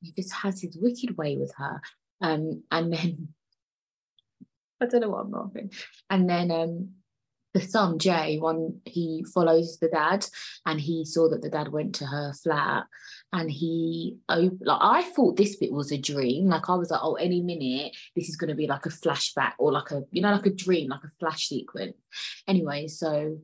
He 0.00 0.12
just 0.12 0.32
has 0.32 0.62
his 0.62 0.78
wicked 0.80 1.18
way 1.18 1.36
with 1.36 1.52
her. 1.58 1.82
Um, 2.22 2.62
and 2.70 2.92
then 2.92 3.28
I 4.80 4.86
don't 4.86 5.02
know 5.02 5.10
what 5.10 5.26
I'm 5.26 5.30
laughing. 5.30 5.72
And 6.08 6.28
then 6.28 6.50
um, 6.50 6.88
the 7.52 7.60
son 7.60 7.98
Jay, 7.98 8.38
one 8.38 8.80
he 8.84 9.24
follows 9.34 9.78
the 9.78 9.88
dad, 9.88 10.26
and 10.66 10.80
he 10.80 11.04
saw 11.04 11.28
that 11.28 11.42
the 11.42 11.50
dad 11.50 11.72
went 11.72 11.94
to 11.96 12.06
her 12.06 12.32
flat, 12.32 12.84
and 13.32 13.50
he 13.50 14.18
oh, 14.28 14.50
like 14.60 14.78
I 14.80 15.02
thought 15.02 15.36
this 15.36 15.56
bit 15.56 15.72
was 15.72 15.90
a 15.90 15.98
dream. 15.98 16.48
Like 16.48 16.68
I 16.68 16.74
was 16.74 16.90
like, 16.90 17.00
oh, 17.02 17.14
any 17.14 17.42
minute 17.42 17.96
this 18.14 18.28
is 18.28 18.36
going 18.36 18.50
to 18.50 18.54
be 18.54 18.66
like 18.66 18.86
a 18.86 18.90
flashback 18.90 19.52
or 19.58 19.72
like 19.72 19.90
a 19.90 20.02
you 20.10 20.22
know 20.22 20.32
like 20.32 20.46
a 20.46 20.54
dream, 20.54 20.90
like 20.90 21.04
a 21.04 21.10
flash 21.18 21.48
sequence. 21.48 21.96
Anyway, 22.46 22.86
so 22.86 23.38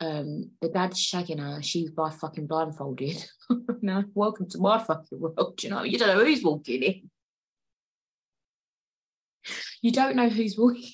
um 0.00 0.50
the 0.60 0.68
dad's 0.68 1.00
shagging 1.00 1.40
her, 1.40 1.62
she's 1.62 1.90
by 1.90 2.10
fucking 2.10 2.46
blindfolded. 2.46 3.24
no, 3.82 4.04
welcome 4.14 4.48
to 4.50 4.58
my 4.58 4.78
fucking 4.82 5.20
world. 5.20 5.62
You 5.62 5.70
know, 5.70 5.82
you 5.82 5.98
don't 5.98 6.16
know 6.16 6.24
who's 6.24 6.42
walking 6.42 6.82
in. 6.82 7.10
You 9.82 9.92
don't 9.92 10.16
know 10.16 10.28
who's 10.28 10.56
walking. 10.58 10.90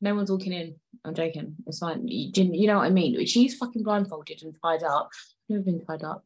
No 0.00 0.14
one's 0.14 0.30
walking 0.30 0.52
in. 0.52 0.76
I'm 1.04 1.14
joking. 1.14 1.56
It's 1.66 1.78
fine. 1.78 2.06
You, 2.06 2.30
you 2.34 2.66
know 2.66 2.78
what 2.78 2.86
I 2.86 2.90
mean? 2.90 3.24
She's 3.26 3.56
fucking 3.56 3.82
blindfolded 3.82 4.42
and 4.42 4.56
tied 4.62 4.82
up. 4.82 5.10
I've 5.12 5.56
never 5.56 5.62
been 5.62 5.84
tied 5.84 6.04
up. 6.04 6.24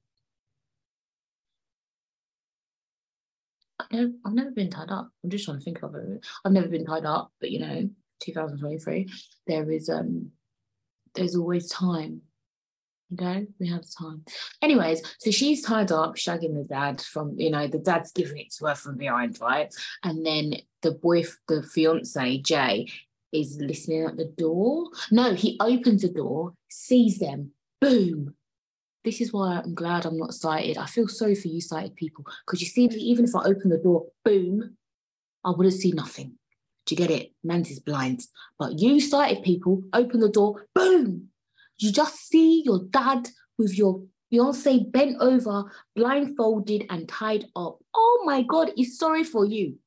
I've 3.92 4.32
never, 4.32 4.50
been 4.50 4.70
tied 4.70 4.90
up. 4.90 5.10
I'm 5.22 5.30
just 5.30 5.44
trying 5.44 5.58
to 5.58 5.64
think 5.64 5.82
of 5.82 5.94
it. 5.94 6.24
I've 6.44 6.52
never 6.52 6.68
been 6.68 6.86
tied 6.86 7.04
up, 7.04 7.32
but 7.40 7.50
you 7.50 7.60
know, 7.60 7.90
2023, 8.20 9.08
there 9.46 9.70
is 9.70 9.88
um 9.88 10.30
there's 11.14 11.36
always 11.36 11.68
time. 11.68 12.22
Okay, 13.12 13.46
we 13.60 13.68
have 13.68 13.84
time. 13.98 14.24
Anyways, 14.62 15.02
so 15.18 15.30
she's 15.30 15.62
tied 15.62 15.92
up, 15.92 16.16
shagging 16.16 16.54
the 16.54 16.64
dad 16.66 17.02
from, 17.02 17.38
you 17.38 17.50
know, 17.50 17.66
the 17.66 17.78
dad's 17.78 18.10
giving 18.12 18.38
it 18.38 18.50
to 18.54 18.66
her 18.66 18.74
from 18.74 18.96
behind, 18.96 19.38
right? 19.38 19.74
And 20.02 20.24
then 20.24 20.54
the 20.80 20.92
boy, 20.92 21.24
the 21.46 21.62
fiance, 21.62 22.38
Jay, 22.38 22.88
is 23.32 23.58
listening 23.60 24.04
at 24.04 24.16
the 24.16 24.32
door. 24.36 24.90
No, 25.10 25.34
he 25.34 25.56
opens 25.60 26.02
the 26.02 26.08
door, 26.08 26.52
sees 26.68 27.18
them, 27.18 27.52
boom. 27.80 28.34
This 29.04 29.20
is 29.20 29.32
why 29.32 29.58
I'm 29.58 29.74
glad 29.74 30.06
I'm 30.06 30.16
not 30.16 30.34
sighted. 30.34 30.78
I 30.78 30.86
feel 30.86 31.08
sorry 31.08 31.34
for 31.34 31.48
you 31.48 31.60
sighted 31.60 31.96
people 31.96 32.24
because 32.46 32.60
you 32.60 32.68
see, 32.68 32.84
even 32.84 33.24
if 33.24 33.34
I 33.34 33.40
open 33.40 33.70
the 33.70 33.78
door, 33.78 34.06
boom, 34.24 34.76
I 35.44 35.50
wouldn't 35.50 35.74
see 35.74 35.92
nothing. 35.92 36.34
Do 36.86 36.94
you 36.94 36.96
get 36.96 37.10
it? 37.10 37.32
Man's 37.42 37.70
is 37.70 37.80
blind. 37.80 38.22
But 38.58 38.78
you 38.78 39.00
sighted 39.00 39.42
people, 39.42 39.82
open 39.92 40.20
the 40.20 40.28
door, 40.28 40.66
boom. 40.74 41.28
You 41.78 41.90
just 41.90 42.28
see 42.28 42.62
your 42.64 42.80
dad 42.90 43.28
with 43.58 43.76
your 43.76 44.02
fiance 44.30 44.78
bent 44.90 45.16
over, 45.20 45.64
blindfolded 45.96 46.86
and 46.90 47.08
tied 47.08 47.46
up. 47.56 47.78
Oh 47.94 48.22
my 48.24 48.42
God, 48.42 48.70
he's 48.76 48.98
sorry 48.98 49.24
for 49.24 49.44
you. 49.44 49.78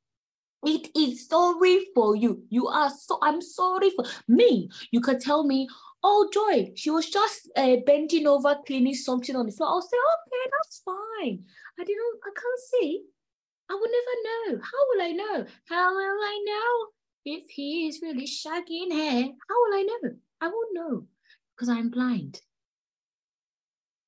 It 0.66 0.90
is 0.96 1.28
sorry 1.28 1.88
for 1.94 2.16
you. 2.16 2.44
You 2.50 2.68
are 2.68 2.90
so, 2.90 3.20
I'm 3.22 3.42
sorry 3.42 3.92
for 3.92 4.06
me. 4.28 4.70
You 4.92 5.00
could 5.00 5.20
tell 5.20 5.46
me, 5.46 5.68
oh, 6.04 6.30
Joy, 6.34 6.72
she 6.76 6.90
was 6.90 7.10
just 7.10 7.50
uh, 7.56 7.78
bending 7.86 8.28
over, 8.28 8.58
cleaning 8.66 8.96
something 8.96 9.36
on 9.36 9.46
the 9.46 9.52
floor. 9.52 9.70
I'll 9.70 9.82
say, 9.82 9.98
okay, 9.98 10.52
that's 10.52 10.82
fine. 10.84 11.44
I 11.80 11.84
didn't, 11.84 12.20
I 12.24 12.30
can't 12.36 12.60
see. 12.72 13.04
I 13.70 13.74
will 13.74 13.90
never 13.90 14.56
know. 14.56 14.62
How 14.64 14.80
will 14.90 15.02
I 15.02 15.12
know? 15.12 15.46
How 15.70 15.94
will 15.94 16.00
I 16.02 16.44
know 16.46 16.88
if 17.26 17.50
he 17.50 17.88
is 17.88 18.02
really 18.02 18.28
shagging 18.28 18.92
hair? 18.92 19.24
How 19.24 19.64
will 19.64 19.74
I 19.74 19.88
know? 19.88 20.12
I 20.42 20.48
won't 20.48 20.74
know 20.74 21.08
because 21.56 21.70
I'm 21.70 21.90
blind. 21.90 22.42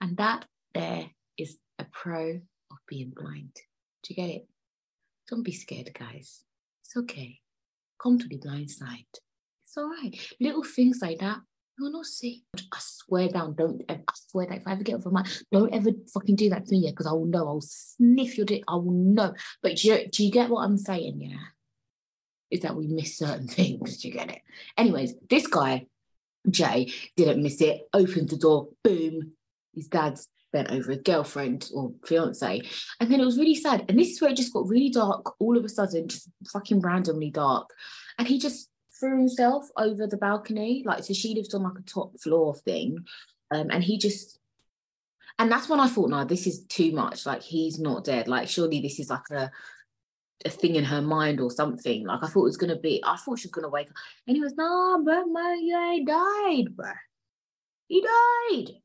And 0.01 0.17
that 0.17 0.45
there 0.73 1.09
is 1.37 1.57
a 1.79 1.85
pro 1.85 2.41
of 2.71 2.77
being 2.87 3.13
blind. 3.15 3.55
Do 4.03 4.13
you 4.13 4.15
get 4.15 4.29
it? 4.29 4.47
Don't 5.27 5.43
be 5.43 5.51
scared, 5.51 5.91
guys. 5.97 6.43
It's 6.87 6.95
okay. 6.95 7.39
Come 8.01 8.17
to 8.17 8.27
the 8.29 8.37
blind 8.37 8.71
side. 8.71 9.03
It's 9.65 9.75
all 9.75 9.89
right. 9.89 10.17
Little 10.39 10.63
things 10.63 10.99
like 11.01 11.19
that, 11.19 11.39
you'll 11.77 11.91
not 11.91 12.05
see. 12.05 12.45
I 12.55 12.77
swear 12.79 13.27
down, 13.27 13.55
don't 13.55 13.83
I 13.89 13.99
swear 14.13 14.47
that 14.47 14.59
if 14.59 14.63
I 14.65 14.71
ever 14.71 14.83
get 14.83 14.95
over 14.95 15.11
my 15.11 15.25
don't 15.51 15.73
ever 15.73 15.89
fucking 16.13 16.37
do 16.37 16.49
that 16.51 16.65
to 16.65 16.71
me, 16.71 16.85
yeah, 16.85 16.91
because 16.91 17.07
I 17.07 17.11
will 17.11 17.25
know. 17.25 17.45
I'll 17.45 17.59
sniff 17.59 18.37
your 18.37 18.45
dick. 18.45 18.63
I 18.69 18.75
will 18.75 18.93
know. 18.93 19.33
But 19.61 19.75
do 19.75 19.89
you, 19.89 20.07
do 20.07 20.25
you 20.25 20.31
get 20.31 20.49
what 20.49 20.63
I'm 20.63 20.77
saying? 20.77 21.19
Yeah. 21.19 21.39
Is 22.51 22.61
that 22.61 22.77
we 22.77 22.87
miss 22.87 23.17
certain 23.17 23.47
things. 23.49 23.97
Do 23.97 24.07
you 24.07 24.13
get 24.13 24.31
it? 24.31 24.39
Anyways, 24.77 25.13
this 25.29 25.47
guy, 25.47 25.87
Jay, 26.49 26.93
didn't 27.17 27.43
miss 27.43 27.59
it, 27.59 27.81
opened 27.91 28.29
the 28.29 28.37
door, 28.37 28.69
boom, 28.81 29.33
his 29.75 29.89
dad's 29.89 30.29
bent 30.53 30.71
over 30.71 30.91
a 30.91 30.97
girlfriend 30.97 31.69
or 31.73 31.91
fiance. 32.05 32.61
And 32.99 33.11
then 33.11 33.19
it 33.19 33.25
was 33.25 33.37
really 33.37 33.55
sad. 33.55 33.85
And 33.89 33.99
this 33.99 34.09
is 34.09 34.21
where 34.21 34.31
it 34.31 34.37
just 34.37 34.53
got 34.53 34.67
really 34.67 34.89
dark 34.89 35.35
all 35.39 35.57
of 35.57 35.65
a 35.65 35.69
sudden, 35.69 36.07
just 36.07 36.29
fucking 36.51 36.81
randomly 36.81 37.29
dark. 37.29 37.69
And 38.17 38.27
he 38.27 38.39
just 38.39 38.69
threw 38.99 39.17
himself 39.17 39.67
over 39.77 40.07
the 40.07 40.17
balcony. 40.17 40.83
Like, 40.85 41.03
so 41.03 41.13
she 41.13 41.35
lived 41.35 41.53
on 41.53 41.63
like 41.63 41.79
a 41.79 41.83
top 41.83 42.19
floor 42.19 42.55
thing. 42.55 43.05
Um, 43.51 43.69
and 43.71 43.83
he 43.83 43.97
just, 43.97 44.39
and 45.39 45.51
that's 45.51 45.69
when 45.69 45.79
I 45.79 45.87
thought, 45.87 46.09
no, 46.09 46.25
this 46.25 46.47
is 46.47 46.65
too 46.65 46.91
much. 46.91 47.25
Like, 47.25 47.43
he's 47.43 47.79
not 47.79 48.03
dead. 48.03 48.27
Like, 48.27 48.47
surely 48.47 48.81
this 48.81 48.99
is 48.99 49.09
like 49.09 49.29
a, 49.31 49.51
a 50.45 50.49
thing 50.49 50.75
in 50.75 50.83
her 50.83 51.01
mind 51.01 51.39
or 51.39 51.51
something. 51.51 52.05
Like, 52.05 52.23
I 52.23 52.27
thought 52.27 52.41
it 52.41 52.53
was 52.53 52.57
going 52.57 52.73
to 52.73 52.79
be, 52.81 53.01
I 53.05 53.17
thought 53.17 53.39
she 53.39 53.47
was 53.47 53.51
going 53.51 53.63
to 53.63 53.69
wake 53.69 53.89
up. 53.89 53.95
And 54.27 54.35
he 54.35 54.41
was, 54.41 54.53
no, 54.55 55.01
but 55.05 55.25
my, 55.25 55.57
he 55.59 56.05
died, 56.05 56.75
bro. 56.75 56.91
He 57.87 58.01
died 58.01 58.81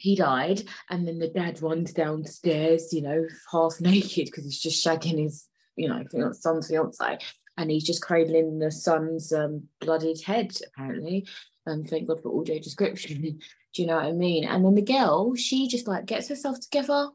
he 0.00 0.16
died 0.16 0.62
and 0.88 1.06
then 1.06 1.18
the 1.18 1.28
dad 1.28 1.60
runs 1.62 1.92
downstairs 1.92 2.92
you 2.92 3.02
know 3.02 3.26
half 3.52 3.80
naked 3.80 4.26
because 4.26 4.44
he's 4.44 4.60
just 4.60 4.84
shagging 4.84 5.22
his 5.22 5.48
you 5.76 5.88
know 5.88 6.32
son's 6.32 6.68
fiance 6.68 7.18
and 7.56 7.70
he's 7.70 7.84
just 7.84 8.02
cradling 8.02 8.58
the 8.58 8.70
son's 8.70 9.32
um, 9.32 9.64
bloodied 9.80 10.22
head 10.22 10.56
apparently. 10.66 11.26
And 11.66 11.82
um, 11.82 11.86
thank 11.86 12.08
god 12.08 12.22
for 12.22 12.40
audio 12.40 12.58
description. 12.58 13.38
Do 13.72 13.82
you 13.82 13.86
know 13.86 13.96
what 13.96 14.06
i 14.06 14.12
mean? 14.12 14.44
And 14.44 14.64
then 14.64 14.74
the 14.74 14.82
girl 14.82 15.36
she 15.36 15.68
just 15.68 15.86
like 15.86 16.06
gets 16.06 16.28
herself 16.28 16.58
together 16.58 17.10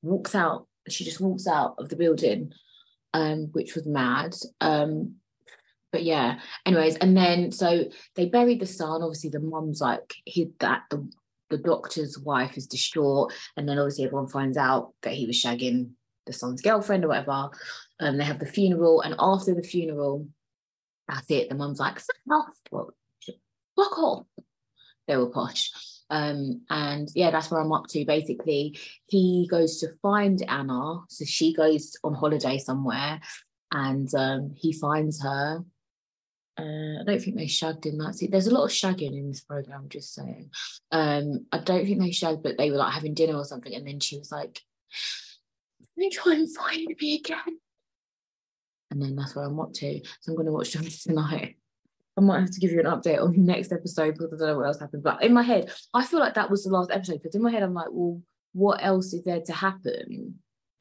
walks 0.00 0.34
out 0.34 0.66
she 0.88 1.04
just 1.04 1.20
walks 1.20 1.46
out 1.46 1.74
of 1.78 1.88
the 1.88 1.96
building 1.96 2.52
um, 3.12 3.48
which 3.52 3.74
was 3.74 3.86
mad 3.86 4.34
um, 4.60 5.16
but 5.92 6.02
yeah. 6.02 6.40
Anyways 6.64 6.96
and 6.96 7.16
then 7.16 7.52
so 7.52 7.84
they 8.16 8.26
buried 8.26 8.60
the 8.60 8.66
son. 8.66 9.02
Obviously 9.02 9.30
the 9.30 9.40
mum's 9.40 9.80
like 9.80 10.14
hid 10.24 10.54
that 10.60 10.84
the 10.90 11.06
the 11.52 11.58
doctor's 11.58 12.18
wife 12.18 12.56
is 12.56 12.66
distraught, 12.66 13.32
and 13.56 13.68
then 13.68 13.78
obviously 13.78 14.04
everyone 14.04 14.28
finds 14.28 14.56
out 14.56 14.94
that 15.02 15.14
he 15.14 15.26
was 15.26 15.40
shagging 15.40 15.90
the 16.26 16.32
son's 16.32 16.62
girlfriend 16.62 17.04
or 17.04 17.08
whatever. 17.08 17.50
Um, 18.00 18.16
they 18.16 18.24
have 18.24 18.40
the 18.40 18.46
funeral, 18.46 19.02
and 19.02 19.14
after 19.18 19.54
the 19.54 19.62
funeral, 19.62 20.26
that's 21.08 21.30
it. 21.30 21.48
The 21.48 21.54
mum's 21.54 21.78
like, 21.78 22.00
fuck 23.76 23.98
off. 23.98 24.26
They 25.06 25.16
were 25.16 25.30
posh. 25.30 25.70
Um, 26.10 26.62
and 26.68 27.08
yeah, 27.14 27.30
that's 27.30 27.50
where 27.50 27.60
I'm 27.60 27.72
up 27.72 27.86
to. 27.88 28.04
Basically, 28.04 28.78
he 29.06 29.48
goes 29.50 29.78
to 29.80 29.88
find 30.02 30.42
Anna. 30.48 31.00
So 31.08 31.24
she 31.24 31.54
goes 31.54 31.96
on 32.04 32.14
holiday 32.14 32.58
somewhere 32.58 33.20
and 33.72 34.14
um, 34.14 34.52
he 34.54 34.72
finds 34.72 35.22
her 35.22 35.64
uh, 36.58 37.00
I 37.00 37.04
don't 37.06 37.20
think 37.20 37.36
they 37.36 37.46
shagged 37.46 37.86
in 37.86 37.98
that. 37.98 38.14
See, 38.14 38.26
there's 38.26 38.46
a 38.46 38.54
lot 38.54 38.64
of 38.64 38.70
shagging 38.70 39.16
in 39.16 39.28
this 39.28 39.40
program. 39.40 39.88
Just 39.88 40.14
saying. 40.14 40.50
Um, 40.90 41.46
I 41.50 41.58
don't 41.58 41.86
think 41.86 42.00
they 42.00 42.12
shagged, 42.12 42.42
but 42.42 42.58
they 42.58 42.70
were 42.70 42.76
like 42.76 42.92
having 42.92 43.14
dinner 43.14 43.36
or 43.36 43.44
something, 43.44 43.74
and 43.74 43.86
then 43.86 44.00
she 44.00 44.18
was 44.18 44.30
like, 44.30 44.60
"Let 45.80 45.96
me 45.96 46.10
try 46.10 46.34
and 46.34 46.54
find 46.54 46.94
me 47.00 47.16
again." 47.16 47.58
And 48.90 49.00
then 49.00 49.16
that's 49.16 49.34
where 49.34 49.46
I'm 49.46 49.58
up 49.58 49.72
to. 49.72 50.00
So 50.20 50.32
I'm 50.32 50.36
going 50.36 50.46
to 50.46 50.52
watch 50.52 50.74
them 50.74 50.84
tonight. 51.02 51.56
I 52.18 52.20
might 52.20 52.40
have 52.40 52.50
to 52.50 52.60
give 52.60 52.72
you 52.72 52.80
an 52.80 52.86
update 52.86 53.22
on 53.22 53.32
the 53.32 53.38
next 53.38 53.72
episode 53.72 54.18
because 54.18 54.34
I 54.34 54.36
don't 54.36 54.48
know 54.48 54.56
what 54.58 54.66
else 54.66 54.80
happened. 54.80 55.02
But 55.02 55.22
in 55.22 55.32
my 55.32 55.42
head, 55.42 55.72
I 55.94 56.04
feel 56.04 56.20
like 56.20 56.34
that 56.34 56.50
was 56.50 56.64
the 56.64 56.70
last 56.70 56.90
episode 56.90 57.14
because 57.14 57.34
in 57.34 57.42
my 57.42 57.50
head, 57.50 57.62
I'm 57.62 57.72
like, 57.72 57.88
well, 57.90 58.20
what 58.52 58.84
else 58.84 59.14
is 59.14 59.24
there 59.24 59.40
to 59.40 59.52
happen? 59.54 60.34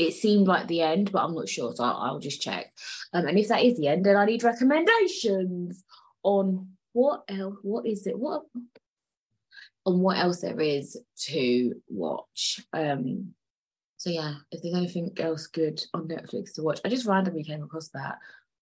It 0.07 0.13
seemed 0.13 0.47
like 0.47 0.67
the 0.67 0.81
end, 0.81 1.11
but 1.11 1.23
I'm 1.23 1.35
not 1.35 1.49
sure. 1.49 1.73
So 1.75 1.83
I'll, 1.83 1.97
I'll 1.97 2.19
just 2.19 2.41
check. 2.41 2.73
Um, 3.13 3.27
and 3.27 3.37
if 3.37 3.47
that 3.49 3.63
is 3.63 3.77
the 3.77 3.87
end, 3.87 4.05
then 4.05 4.17
I 4.17 4.25
need 4.25 4.43
recommendations 4.43 5.83
on 6.23 6.69
what 6.93 7.23
else, 7.29 7.57
what 7.61 7.85
is 7.85 8.07
it? 8.07 8.17
What 8.17 8.43
on 9.85 9.99
what 9.99 10.17
else 10.17 10.41
there 10.41 10.59
is 10.59 10.97
to 11.17 11.73
watch. 11.87 12.61
Um, 12.73 13.33
so 13.97 14.09
yeah, 14.09 14.35
if 14.51 14.61
there's 14.61 14.75
anything 14.75 15.11
else 15.17 15.47
good 15.47 15.83
on 15.93 16.07
Netflix 16.07 16.53
to 16.53 16.63
watch, 16.63 16.79
I 16.85 16.89
just 16.89 17.05
randomly 17.05 17.43
came 17.43 17.63
across 17.63 17.89
that. 17.89 18.17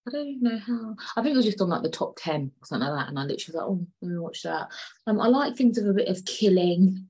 I 0.06 0.10
don't 0.10 0.26
even 0.26 0.42
know 0.42 0.58
how. 0.58 0.96
I 1.16 1.22
think 1.22 1.34
it 1.34 1.36
was 1.36 1.46
just 1.46 1.60
on 1.60 1.68
like 1.68 1.82
the 1.82 1.90
top 1.90 2.16
10 2.18 2.50
or 2.60 2.66
something 2.66 2.88
like 2.88 2.98
that. 2.98 3.08
And 3.08 3.18
I 3.18 3.22
literally 3.22 3.44
was 3.46 3.54
like, 3.54 3.64
oh, 3.66 3.86
let 4.00 4.10
me 4.10 4.18
watch 4.18 4.42
that. 4.42 4.68
Um, 5.06 5.20
I 5.20 5.28
like 5.28 5.56
things 5.56 5.78
with 5.78 5.88
a 5.88 5.94
bit 5.94 6.08
of 6.08 6.24
killing, 6.24 7.08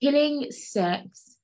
killing, 0.00 0.50
sex, 0.50 1.36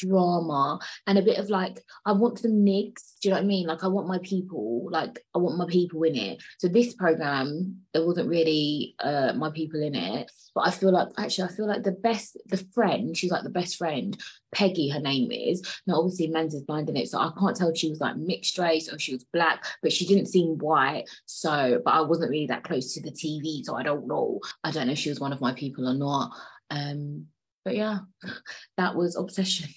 drama 0.00 0.78
and 1.06 1.18
a 1.18 1.22
bit 1.22 1.38
of 1.38 1.50
like 1.50 1.80
I 2.04 2.12
want 2.12 2.42
them 2.42 2.64
mixed. 2.64 3.20
Do 3.20 3.28
you 3.28 3.34
know 3.34 3.40
what 3.40 3.44
I 3.44 3.46
mean? 3.46 3.66
Like 3.66 3.84
I 3.84 3.88
want 3.88 4.08
my 4.08 4.18
people, 4.18 4.88
like 4.90 5.18
I 5.34 5.38
want 5.38 5.58
my 5.58 5.66
people 5.68 6.02
in 6.04 6.16
it. 6.16 6.42
So 6.58 6.68
this 6.68 6.94
program, 6.94 7.80
there 7.92 8.06
wasn't 8.06 8.28
really 8.28 8.94
uh 9.00 9.32
my 9.34 9.50
people 9.50 9.82
in 9.82 9.94
it, 9.94 10.30
but 10.54 10.66
I 10.66 10.70
feel 10.70 10.92
like 10.92 11.08
actually 11.18 11.48
I 11.48 11.52
feel 11.52 11.66
like 11.66 11.82
the 11.82 11.92
best, 11.92 12.38
the 12.46 12.64
friend, 12.74 13.16
she's 13.16 13.30
like 13.30 13.44
the 13.44 13.50
best 13.50 13.76
friend, 13.76 14.16
Peggy, 14.54 14.88
her 14.90 15.00
name 15.00 15.30
is. 15.30 15.62
Now 15.86 16.00
obviously 16.00 16.28
Men's 16.28 16.54
is 16.54 16.62
blind 16.62 16.88
in 16.88 16.96
it, 16.96 17.08
so 17.08 17.18
I 17.18 17.30
can't 17.38 17.56
tell 17.56 17.68
if 17.68 17.76
she 17.76 17.90
was 17.90 18.00
like 18.00 18.16
mixed 18.16 18.58
race 18.58 18.92
or 18.92 18.98
she 18.98 19.12
was 19.12 19.24
black, 19.32 19.64
but 19.82 19.92
she 19.92 20.06
didn't 20.06 20.26
seem 20.26 20.58
white. 20.58 21.04
So, 21.26 21.80
but 21.84 21.92
I 21.92 22.00
wasn't 22.00 22.30
really 22.30 22.46
that 22.46 22.64
close 22.64 22.94
to 22.94 23.02
the 23.02 23.12
TV, 23.12 23.64
so 23.64 23.76
I 23.76 23.82
don't 23.82 24.06
know. 24.06 24.40
I 24.64 24.70
don't 24.70 24.86
know 24.86 24.92
if 24.92 24.98
she 24.98 25.10
was 25.10 25.20
one 25.20 25.32
of 25.32 25.40
my 25.40 25.52
people 25.52 25.88
or 25.88 25.94
not. 25.94 26.32
Um, 26.70 27.26
but 27.64 27.76
yeah, 27.76 27.98
that 28.76 28.96
was 28.96 29.16
obsession 29.16 29.68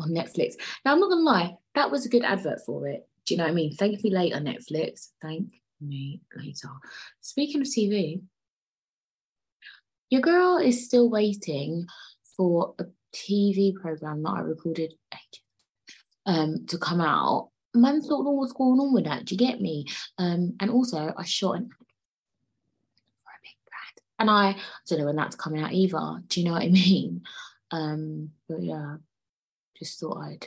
on 0.00 0.10
Netflix. 0.10 0.54
Now, 0.84 0.92
I'm 0.92 1.00
not 1.00 1.10
gonna 1.10 1.22
lie, 1.22 1.56
that 1.74 1.90
was 1.90 2.06
a 2.06 2.10
good 2.10 2.24
advert 2.24 2.60
for 2.64 2.88
it. 2.88 3.06
Do 3.26 3.34
you 3.34 3.38
know 3.38 3.44
what 3.44 3.50
I 3.50 3.54
mean? 3.54 3.74
Thank 3.74 4.02
me 4.02 4.10
later, 4.10 4.36
Netflix. 4.36 5.08
Thank 5.22 5.52
me 5.80 6.20
later. 6.36 6.68
Speaking 7.20 7.60
of 7.60 7.66
TV, 7.66 8.22
your 10.10 10.20
girl 10.20 10.58
is 10.58 10.84
still 10.84 11.08
waiting 11.08 11.86
for 12.36 12.74
a 12.78 12.84
TV 13.14 13.74
program 13.74 14.22
that 14.22 14.30
I 14.30 14.40
recorded 14.40 14.94
um, 16.26 16.66
to 16.68 16.78
come 16.78 17.00
out. 17.00 17.50
Man 17.74 18.02
thought 18.02 18.24
know 18.24 18.32
what's 18.32 18.52
going 18.52 18.80
on 18.80 18.92
with 18.92 19.04
that. 19.04 19.24
Do 19.24 19.34
you 19.34 19.38
get 19.38 19.60
me? 19.60 19.86
Um, 20.18 20.56
and 20.60 20.70
also, 20.70 21.12
I 21.16 21.24
shot 21.24 21.56
an 21.56 21.68
for 21.68 23.30
a 23.30 23.42
big 23.42 23.56
brand, 23.68 24.00
and 24.18 24.30
I, 24.30 24.50
I 24.50 24.56
don't 24.88 24.98
know 24.98 25.04
when 25.06 25.16
that's 25.16 25.36
coming 25.36 25.62
out 25.62 25.72
either. 25.72 26.20
Do 26.26 26.40
you 26.40 26.46
know 26.46 26.52
what 26.52 26.62
I 26.62 26.68
mean? 26.68 27.22
Um, 27.70 28.30
but 28.48 28.62
yeah, 28.62 28.96
just 29.80 29.98
thought 29.98 30.22
I'd 30.22 30.46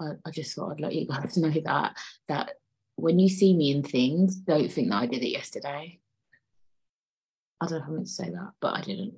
I, 0.00 0.10
I 0.26 0.30
just 0.30 0.54
thought 0.54 0.72
I'd 0.72 0.80
let 0.80 0.94
you 0.94 1.06
guys 1.06 1.36
know 1.36 1.50
that 1.64 1.96
that 2.28 2.52
when 2.96 3.18
you 3.18 3.28
see 3.28 3.56
me 3.56 3.70
in 3.70 3.82
things, 3.82 4.36
don't 4.36 4.70
think 4.70 4.90
that 4.90 5.02
I 5.02 5.06
did 5.06 5.22
it 5.22 5.30
yesterday. 5.30 5.98
I 7.60 7.66
don't 7.66 7.78
know 7.78 7.84
if 7.84 7.88
I 7.88 7.92
meant 7.92 8.06
to 8.06 8.12
say 8.12 8.30
that, 8.30 8.52
but 8.60 8.76
I 8.76 8.80
didn't. 8.82 9.14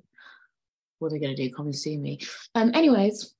What 0.99 1.07
are 1.11 1.19
they 1.19 1.19
to 1.27 1.35
do? 1.35 1.53
Come 1.53 1.65
and 1.67 1.75
see 1.75 1.97
me. 1.97 2.19
Um. 2.53 2.71
Anyways, 2.73 3.35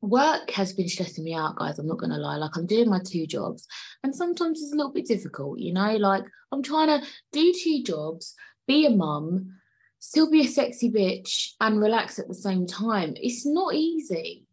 work 0.00 0.50
has 0.50 0.72
been 0.72 0.88
stressing 0.88 1.24
me 1.24 1.34
out, 1.34 1.56
guys. 1.56 1.78
I'm 1.78 1.86
not 1.86 1.98
to 2.10 2.16
lie. 2.16 2.36
Like 2.36 2.56
I'm 2.56 2.66
doing 2.66 2.88
my 2.88 3.00
two 3.04 3.26
jobs, 3.26 3.66
and 4.02 4.14
sometimes 4.14 4.60
it's 4.60 4.72
a 4.72 4.76
little 4.76 4.92
bit 4.92 5.06
difficult. 5.06 5.58
You 5.58 5.72
know, 5.72 5.96
like 5.96 6.24
I'm 6.52 6.62
trying 6.62 6.88
to 6.88 7.06
do 7.32 7.52
two 7.52 7.82
jobs, 7.84 8.34
be 8.66 8.86
a 8.86 8.90
mum, 8.90 9.54
still 9.98 10.30
be 10.30 10.40
a 10.40 10.48
sexy 10.48 10.90
bitch, 10.90 11.52
and 11.60 11.80
relax 11.80 12.18
at 12.18 12.28
the 12.28 12.34
same 12.34 12.66
time. 12.66 13.14
It's 13.16 13.46
not 13.46 13.74
easy. 13.74 14.46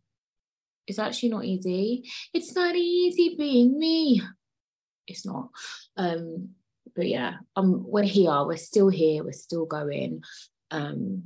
It's 0.87 0.99
actually 0.99 1.29
not 1.29 1.45
easy. 1.45 2.09
It's 2.33 2.55
not 2.55 2.75
easy 2.75 3.35
being 3.37 3.77
me. 3.77 4.21
It's 5.05 5.25
not. 5.25 5.49
Um, 5.97 6.49
but 6.95 7.07
yeah, 7.07 7.35
um, 7.55 7.83
we're 7.85 8.03
here. 8.03 8.43
We're 8.45 8.57
still 8.57 8.89
here. 8.89 9.23
We're 9.23 9.33
still 9.33 9.65
going. 9.65 10.23
Um, 10.71 11.23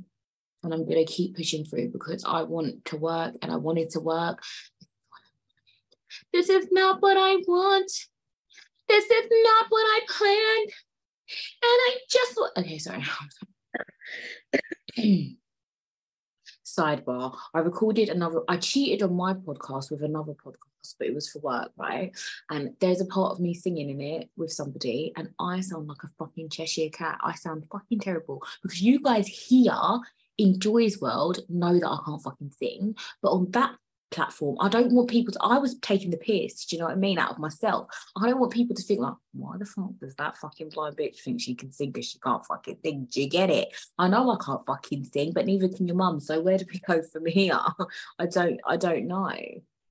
and 0.62 0.72
I'm 0.72 0.86
gonna 0.86 1.04
keep 1.04 1.36
pushing 1.36 1.64
through 1.64 1.90
because 1.90 2.24
I 2.24 2.42
want 2.42 2.84
to 2.86 2.96
work 2.96 3.34
and 3.42 3.50
I 3.50 3.56
wanted 3.56 3.90
to 3.90 4.00
work. 4.00 4.42
This 6.32 6.48
is 6.48 6.68
not 6.70 7.00
what 7.00 7.16
I 7.16 7.36
want. 7.46 7.90
This 8.88 9.04
is 9.04 9.26
not 9.44 9.66
what 9.70 9.82
I 9.82 10.00
planned. 10.08 10.72
And 11.62 11.78
I 11.86 11.96
just 12.08 12.40
okay, 12.58 12.78
sorry. 12.78 13.04
sidebar, 16.76 17.36
I 17.54 17.60
recorded 17.60 18.08
another, 18.08 18.42
I 18.48 18.56
cheated 18.56 19.02
on 19.02 19.14
my 19.14 19.34
podcast 19.34 19.90
with 19.90 20.02
another 20.02 20.32
podcast, 20.32 20.94
but 20.98 21.08
it 21.08 21.14
was 21.14 21.28
for 21.30 21.40
work, 21.40 21.70
right? 21.76 22.12
And 22.50 22.74
there's 22.80 23.00
a 23.00 23.06
part 23.06 23.32
of 23.32 23.40
me 23.40 23.54
singing 23.54 23.90
in 23.90 24.00
it 24.00 24.30
with 24.36 24.52
somebody, 24.52 25.12
and 25.16 25.30
I 25.38 25.60
sound 25.60 25.88
like 25.88 26.02
a 26.04 26.10
fucking 26.18 26.50
Cheshire 26.50 26.90
cat. 26.90 27.18
I 27.22 27.34
sound 27.34 27.66
fucking 27.70 28.00
terrible 28.00 28.42
because 28.62 28.82
you 28.82 29.00
guys 29.00 29.26
here 29.26 30.00
in 30.38 30.58
Joy's 30.58 31.00
world 31.00 31.40
know 31.48 31.78
that 31.78 31.88
I 31.88 31.98
can't 32.04 32.22
fucking 32.22 32.52
sing, 32.58 32.96
but 33.22 33.30
on 33.30 33.50
that 33.52 33.76
platform. 34.12 34.56
I 34.60 34.68
don't 34.68 34.92
want 34.92 35.10
people 35.10 35.32
to, 35.32 35.38
I 35.42 35.58
was 35.58 35.78
taking 35.78 36.10
the 36.10 36.16
piss, 36.16 36.64
do 36.64 36.76
you 36.76 36.80
know 36.80 36.86
what 36.86 36.94
I 36.94 36.98
mean, 36.98 37.18
out 37.18 37.32
of 37.32 37.38
myself. 37.38 37.88
I 38.16 38.28
don't 38.28 38.38
want 38.38 38.52
people 38.52 38.76
to 38.76 38.82
think 38.82 39.00
like, 39.00 39.14
why 39.32 39.56
the 39.58 39.64
fuck 39.64 39.90
does 40.00 40.14
that 40.16 40.36
fucking 40.36 40.68
blind 40.70 40.96
bitch 40.96 41.20
think 41.20 41.40
she 41.40 41.54
can 41.54 41.72
sing 41.72 41.90
because 41.90 42.08
she 42.08 42.18
can't 42.18 42.44
fucking 42.46 42.78
sing? 42.84 43.08
Do 43.10 43.22
you 43.22 43.28
get 43.28 43.50
it? 43.50 43.74
I 43.98 44.08
know 44.08 44.30
I 44.30 44.36
can't 44.44 44.64
fucking 44.66 45.04
sing, 45.04 45.32
but 45.32 45.46
neither 45.46 45.68
can 45.68 45.86
your 45.86 45.96
mum. 45.96 46.20
So 46.20 46.40
where 46.40 46.58
do 46.58 46.64
we 46.72 46.78
go 46.86 47.02
from 47.02 47.26
here? 47.26 47.58
I 48.18 48.26
don't, 48.26 48.60
I 48.66 48.76
don't 48.76 49.06
know. 49.06 49.30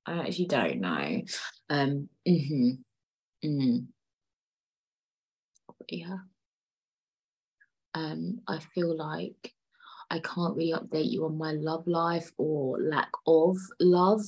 I 0.04 0.18
actually 0.18 0.46
don't 0.46 0.80
know. 0.80 1.22
Um, 1.70 2.08
mm-hmm, 2.26 2.70
mm-hmm. 3.44 3.78
Yeah. 5.88 6.16
Um, 7.94 8.40
I 8.48 8.58
feel 8.58 8.96
like 8.96 9.52
I 10.12 10.18
can't 10.18 10.54
really 10.54 10.74
update 10.78 11.10
you 11.10 11.24
on 11.24 11.38
my 11.38 11.52
love 11.52 11.86
life 11.86 12.32
or 12.36 12.78
lack 12.78 13.10
of 13.26 13.56
love, 13.80 14.20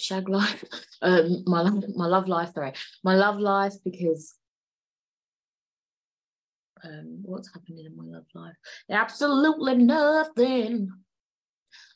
shag 0.00 0.28
life, 0.28 0.64
um, 1.02 1.44
my 1.46 1.62
my 1.94 2.06
love 2.06 2.26
life. 2.26 2.52
Sorry, 2.52 2.72
my 3.04 3.14
love 3.14 3.38
life 3.38 3.74
because 3.84 4.34
um, 6.82 7.20
what's 7.22 7.54
happening 7.54 7.86
in 7.86 7.96
my 7.96 8.02
love 8.04 8.26
life? 8.34 8.56
Absolutely 8.90 9.76
nothing. 9.76 10.88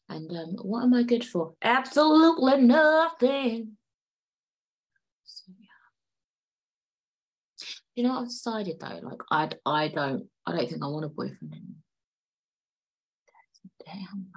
And 0.09 0.31
um, 0.31 0.57
what 0.63 0.85
am 0.85 0.95
I 0.95 1.03
good 1.03 1.25
for? 1.25 1.55
Absolutely 1.63 2.61
nothing. 2.61 3.77
You 7.97 8.05
know 8.05 8.21
I've 8.21 8.29
decided 8.29 8.79
though? 8.79 9.01
Like 9.03 9.21
I 9.33 9.51
I 9.67 9.89
don't 9.89 10.29
I 10.47 10.53
don't 10.53 10.71
think 10.71 10.85
I 10.85 10.87
want 10.87 11.07
a 11.07 11.09
boyfriend 11.09 11.53
anymore 11.53 11.84
damn 13.85 14.33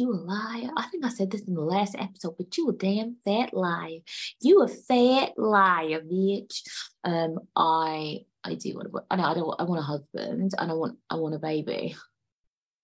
you 0.00 0.12
a 0.12 0.14
liar. 0.14 0.70
I 0.76 0.86
think 0.86 1.04
I 1.04 1.08
said 1.08 1.30
this 1.30 1.42
in 1.42 1.54
the 1.54 1.60
last 1.60 1.94
episode, 1.98 2.36
but 2.38 2.56
you 2.56 2.70
a 2.70 2.72
damn 2.72 3.16
fat 3.24 3.52
liar. 3.52 3.98
You 4.40 4.62
a 4.62 4.68
fat 4.68 5.32
liar, 5.36 6.00
bitch. 6.00 6.62
Um, 7.04 7.40
I 7.56 8.24
I 8.42 8.54
do 8.54 8.74
want 8.74 8.92
to. 8.92 9.02
I 9.10 9.16
know 9.16 9.24
I 9.24 9.34
don't. 9.34 9.60
I 9.60 9.64
want 9.64 9.80
a 9.80 9.84
husband, 9.84 10.52
and 10.56 10.70
I 10.70 10.74
want 10.74 10.98
I 11.08 11.16
want 11.16 11.34
a 11.34 11.38
baby. 11.38 11.96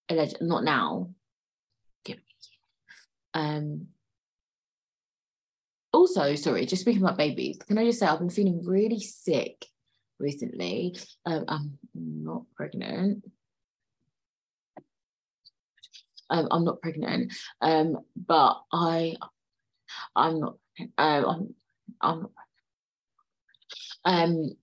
Alleged, 0.09 0.39
not 0.41 0.65
now. 0.65 1.11
Give 2.05 2.17
me. 2.17 2.23
Um. 3.35 3.87
Also, 5.93 6.35
sorry, 6.35 6.67
just 6.67 6.83
speaking 6.83 7.03
about 7.03 7.17
babies, 7.17 7.59
can 7.67 7.79
I 7.79 7.85
just 7.85 7.99
say 7.99 8.07
I've 8.07 8.19
been 8.19 8.29
feeling 8.29 8.63
really 8.63 9.01
sick 9.01 9.65
recently. 10.19 10.95
Um, 11.25 11.45
I'm 11.49 11.79
not 11.95 12.43
pregnant 12.55 13.25
um, 16.31 16.49
I'm 16.51 16.65
not 16.65 16.81
pregnant, 16.83 17.33
um, 17.61 17.99
but 18.17 18.61
I, 18.73 19.17
I'm 20.15 20.41
not. 20.41 20.57
Um, 20.99 21.55
I'm, 22.01 22.29
I'm 24.05 24.27
um, 24.29 24.57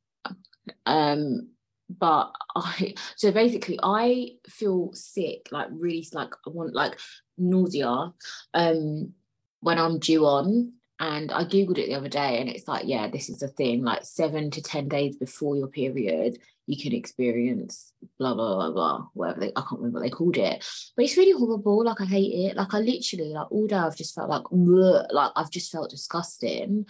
um, 0.86 1.50
but 1.90 2.32
I 2.56 2.94
so 3.16 3.32
basically 3.32 3.80
I 3.82 4.32
feel 4.48 4.92
sick, 4.94 5.50
like 5.52 5.68
really 5.72 6.08
like 6.14 6.34
I 6.48 6.50
want 6.50 6.74
like 6.74 7.00
nausea, 7.38 8.14
um, 8.54 9.14
when 9.60 9.80
I'm 9.80 10.00
due 10.00 10.26
on. 10.26 10.74
And 11.04 11.34
I 11.34 11.44
googled 11.44 11.78
it 11.78 11.88
the 11.88 11.96
other 11.96 12.08
day, 12.08 12.40
and 12.40 12.48
it's 12.50 12.68
like, 12.68 12.84
yeah, 12.86 13.10
this 13.10 13.28
is 13.28 13.44
a 13.44 13.50
thing. 13.50 13.84
Like 13.84 14.06
seven 14.06 14.52
to 14.52 14.62
ten 14.62 14.88
days 14.88 15.18
before 15.18 15.58
your 15.58 15.68
period, 15.68 16.38
you 16.66 16.82
can 16.82 16.94
experience 16.94 17.92
blah 18.18 18.34
blah 18.34 18.56
blah 18.56 18.72
blah 18.72 19.08
whatever 19.14 19.42
they, 19.42 19.52
I 19.56 19.62
can't 19.62 19.82
remember 19.82 20.00
what 20.00 20.04
they 20.04 20.10
called 20.10 20.38
it 20.38 20.66
but 20.96 21.04
it's 21.04 21.18
really 21.18 21.38
horrible 21.38 21.84
like 21.84 22.00
I 22.00 22.06
hate 22.06 22.52
it 22.52 22.56
like 22.56 22.74
I 22.74 22.80
literally 22.80 23.34
like 23.34 23.52
all 23.52 23.68
day 23.68 23.76
I've 23.76 23.98
just 23.98 24.16
felt 24.16 24.30
like 24.30 24.44
bleh, 24.44 25.06
like 25.12 25.32
I've 25.36 25.52
just 25.52 25.72
felt 25.72 25.90
disgusting 25.90 26.86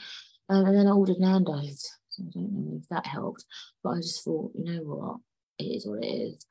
um, 0.50 0.66
and 0.66 0.78
then 0.78 0.88
I 0.88 0.92
ordered 0.92 1.20
Nando's 1.20 1.90
So 2.10 2.24
I 2.24 2.30
don't 2.34 2.52
know 2.52 2.80
if 2.82 2.88
that 2.90 3.08
helped, 3.08 3.46
but 3.84 3.92
I 3.92 3.96
just 3.98 4.24
thought, 4.24 4.52
you 4.56 4.66
know 4.66 4.84
what, 4.84 5.18
it 5.58 5.64
is 5.64 5.88
what 5.88 6.04
it 6.04 6.08
is. 6.08 6.46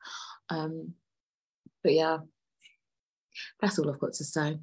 Um, 0.49 0.93
but 1.83 1.93
yeah, 1.93 2.17
that's 3.61 3.79
all 3.79 3.89
I've 3.89 3.99
got 3.99 4.13
to 4.13 4.23
say. 4.23 4.59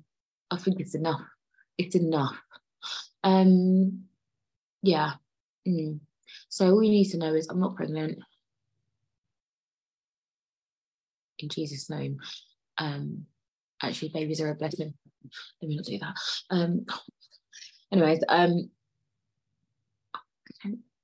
I 0.50 0.56
think 0.56 0.80
it's 0.80 0.94
enough. 0.94 1.22
It's 1.78 1.94
enough. 1.94 2.36
Um, 3.22 4.04
yeah. 4.82 5.12
Mm. 5.66 6.00
So 6.48 6.70
all 6.70 6.82
you 6.82 6.90
need 6.90 7.10
to 7.10 7.18
know 7.18 7.34
is 7.34 7.48
I'm 7.48 7.60
not 7.60 7.76
pregnant. 7.76 8.18
In 11.38 11.48
Jesus' 11.48 11.90
name. 11.90 12.18
Um, 12.78 13.26
actually, 13.82 14.10
babies 14.10 14.40
are 14.40 14.50
a 14.50 14.54
blessing. 14.54 14.94
Let 15.60 15.68
me 15.68 15.76
not 15.76 15.84
do 15.84 15.98
that. 15.98 16.14
Um, 16.50 16.86
anyways, 17.92 18.22
um, 18.28 18.70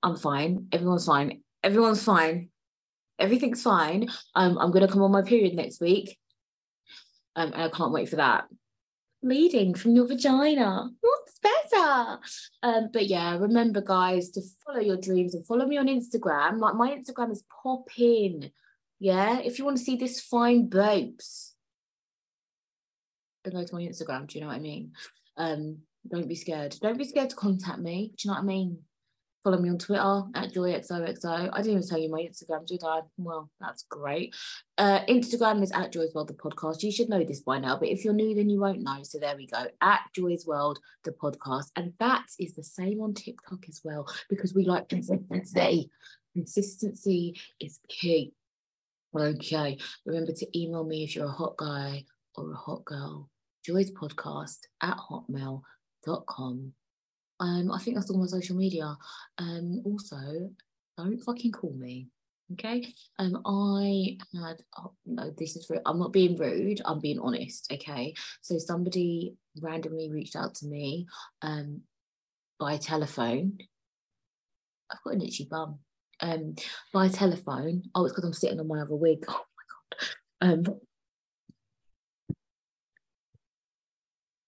I'm 0.03 0.17
fine. 0.17 0.69
Everyone's 0.73 1.07
fine. 1.07 1.43
Everyone's 1.63 2.03
fine. 2.03 2.51
Everything's 3.19 3.63
fine. 3.63 4.09
Um, 4.35 4.59
I'm 4.59 4.71
gonna 4.71 4.89
come 4.89 5.03
on 5.03 5.11
my 5.11 5.23
period 5.23 5.55
next 5.55 5.81
week. 5.81 6.19
Um, 7.35 7.53
and 7.53 7.63
I 7.63 7.69
can't 7.69 7.93
wait 7.93 8.09
for 8.09 8.17
that. 8.17 8.45
Bleeding 9.23 9.75
from 9.75 9.97
your 9.97 10.07
vagina. 10.07 10.89
What's 11.01 11.39
better? 11.41 11.56
Um, 12.63 12.89
but 12.93 13.07
yeah, 13.07 13.37
remember, 13.37 13.81
guys, 13.81 14.31
to 14.31 14.41
follow 14.65 14.81
your 14.81 14.97
dreams 14.97 15.35
and 15.35 15.47
follow 15.47 15.67
me 15.67 15.77
on 15.77 15.87
Instagram. 15.87 16.59
Like 16.59 16.75
my 16.75 16.91
Instagram 16.91 17.31
is 17.31 17.45
popping. 17.63 18.51
Yeah, 18.99 19.39
if 19.39 19.59
you 19.59 19.65
want 19.65 19.77
to 19.77 19.85
see 19.85 19.97
this 19.97 20.21
fine 20.21 20.69
then 23.45 23.55
go 23.55 23.65
to 23.65 23.75
my 23.75 23.83
Instagram. 23.83 24.27
Do 24.27 24.39
you 24.39 24.41
know 24.41 24.49
what 24.49 24.57
I 24.57 24.61
mean? 24.61 24.93
Um, 25.37 25.79
don't 26.11 26.29
be 26.29 26.35
scared. 26.35 26.77
Don't 26.81 26.99
be 26.99 27.05
scared 27.05 27.31
to 27.31 27.37
contact 27.37 27.79
me. 27.79 28.13
Do 28.17 28.29
you 28.29 28.31
know 28.31 28.35
what 28.35 28.43
I 28.43 28.47
mean? 28.47 28.79
Follow 29.47 29.59
me 29.59 29.69
on 29.69 29.79
Twitter 29.79 30.23
at 30.35 30.53
joyxoxo. 30.53 31.51
I 31.53 31.59
didn't 31.59 31.71
even 31.71 31.89
tell 31.89 32.01
you 32.01 32.11
my 32.11 32.19
Instagram, 32.21 32.67
did 32.67 32.83
I? 32.83 33.03
Well, 33.17 33.49
that's 33.61 33.85
great. 33.85 34.35
Uh, 34.77 35.05
Instagram 35.09 35.63
is 35.63 35.71
at 35.71 35.93
Joy's 35.93 36.13
World, 36.13 36.27
the 36.27 36.35
podcast. 36.35 36.83
You 36.83 36.91
should 36.91 37.09
know 37.09 37.23
this 37.23 37.43
by 37.43 37.61
now, 37.61 37.79
but 37.79 37.87
if 37.87 38.05
you're 38.05 38.13
new, 38.13 38.35
then 38.35 38.51
you 38.51 38.59
won't 38.59 38.83
know. 38.83 39.05
So 39.05 39.21
there 39.21 39.37
we 39.37 39.47
go. 39.47 39.67
At 39.81 40.01
Joy's 40.17 40.47
World, 40.49 40.81
the 41.05 41.13
podcast. 41.13 41.67
And 41.77 41.93
that 42.01 42.27
is 42.41 42.57
the 42.57 42.65
same 42.65 43.01
on 43.01 43.15
TikTok 43.15 43.69
as 43.69 43.83
well, 43.85 44.13
because 44.29 44.53
we 44.53 44.65
like 44.65 44.89
consistency. 44.89 45.93
Consistency 46.35 47.41
is 47.61 47.79
key. 47.89 48.33
Okay. 49.17 49.79
Remember 50.07 50.33
to 50.33 50.59
email 50.59 50.83
me 50.83 51.05
if 51.05 51.15
you're 51.15 51.27
a 51.27 51.31
hot 51.31 51.57
guy 51.57 52.05
or 52.35 52.51
a 52.51 52.57
hot 52.57 52.85
girl. 52.85 53.31
Joy's 53.65 53.93
podcast 53.93 54.59
at 54.83 54.97
hotmail.com. 55.09 56.73
Um, 57.41 57.71
I 57.71 57.79
think 57.79 57.97
that's 57.97 58.11
all 58.11 58.19
my 58.19 58.27
social 58.27 58.57
media. 58.57 58.97
Um, 59.39 59.83
also, 59.85 60.51
don't 60.97 61.19
fucking 61.19 61.53
call 61.53 61.73
me. 61.75 62.09
Okay. 62.53 62.95
Um, 63.19 63.43
I 63.45 64.19
had 64.41 64.63
oh, 64.79 64.93
no, 65.05 65.33
this 65.37 65.57
is 65.57 65.71
I'm 65.85 65.99
not 65.99 66.13
being 66.13 66.37
rude, 66.37 66.81
I'm 66.85 67.01
being 67.01 67.19
honest. 67.19 67.71
Okay. 67.73 68.15
So 68.41 68.57
somebody 68.59 69.35
randomly 69.61 70.11
reached 70.13 70.37
out 70.37 70.55
to 70.57 70.67
me 70.67 71.07
um 71.43 71.81
by 72.59 72.77
telephone. 72.77 73.59
I've 74.91 75.03
got 75.03 75.15
an 75.15 75.23
itchy 75.23 75.49
bum. 75.51 75.81
Um, 76.21 76.55
by 76.95 77.09
telephone. 77.09 77.83
Oh, 77.95 78.05
it's 78.05 78.15
because 78.15 78.25
I'm 78.25 78.33
sitting 78.33 78.61
on 78.61 78.69
my 78.69 78.81
other 78.81 78.95
wig. 78.95 79.25
Oh 79.29 79.45
my 79.57 80.49
god. 80.49 80.69
Um 80.69 80.81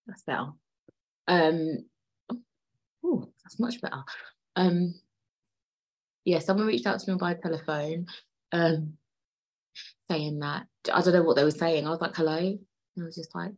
that's 0.07 0.23
better. 0.23 0.53
Um 1.27 1.85
oh, 3.05 3.29
that's 3.45 3.59
much 3.59 3.81
better. 3.81 4.03
Um, 4.57 4.95
yeah, 6.25 6.41
someone 6.41 6.67
reached 6.67 6.87
out 6.87 7.01
to 7.01 7.11
me 7.11 7.17
by 7.17 7.35
telephone, 7.35 8.07
um, 8.53 8.95
saying 10.11 10.41
that 10.41 10.67
I 10.93 11.01
don't 11.01 11.15
know 11.15 11.23
what 11.23 11.37
they 11.37 11.45
were 11.45 11.51
saying. 11.51 11.87
I 11.87 11.91
was 11.91 12.01
like, 12.01 12.15
"Hello," 12.15 12.37
and 12.37 12.59
I 13.01 13.05
was 13.05 13.17
just 13.17 13.35
like, 13.35 13.53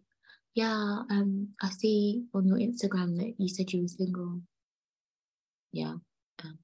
"Yeah, 0.54 1.02
um, 1.10 1.48
I 1.62 1.70
see 1.70 2.24
on 2.34 2.46
your 2.46 2.58
Instagram 2.58 3.16
that 3.18 3.34
you 3.38 3.48
said 3.48 3.72
you 3.72 3.82
were 3.82 3.88
single." 3.88 4.42
Yeah, 5.72 5.94
and 6.44 6.58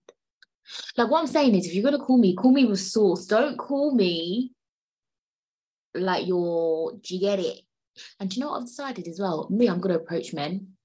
like 0.97 1.11
what 1.11 1.21
I'm 1.21 1.27
saying 1.27 1.55
is, 1.55 1.67
if 1.67 1.75
you're 1.75 1.85
gonna 1.85 2.05
call 2.05 2.19
me, 2.19 2.35
call 2.35 2.53
me 2.53 2.67
with 2.67 2.81
source. 2.81 3.27
Don't 3.27 3.57
call 3.57 3.95
me 3.95 4.53
like 5.95 6.27
you're. 6.27 6.93
Do 7.03 7.15
you 7.15 7.21
get 7.21 7.41
it? 7.41 7.61
And 8.21 8.31
do 8.31 8.37
you 8.37 8.41
know 8.41 8.51
what 8.51 8.61
I've 8.61 8.67
decided 8.67 9.09
as 9.09 9.19
well? 9.19 9.49
Me, 9.51 9.67
I'm 9.67 9.81
gonna 9.81 9.97
approach 9.97 10.35
men 10.35 10.76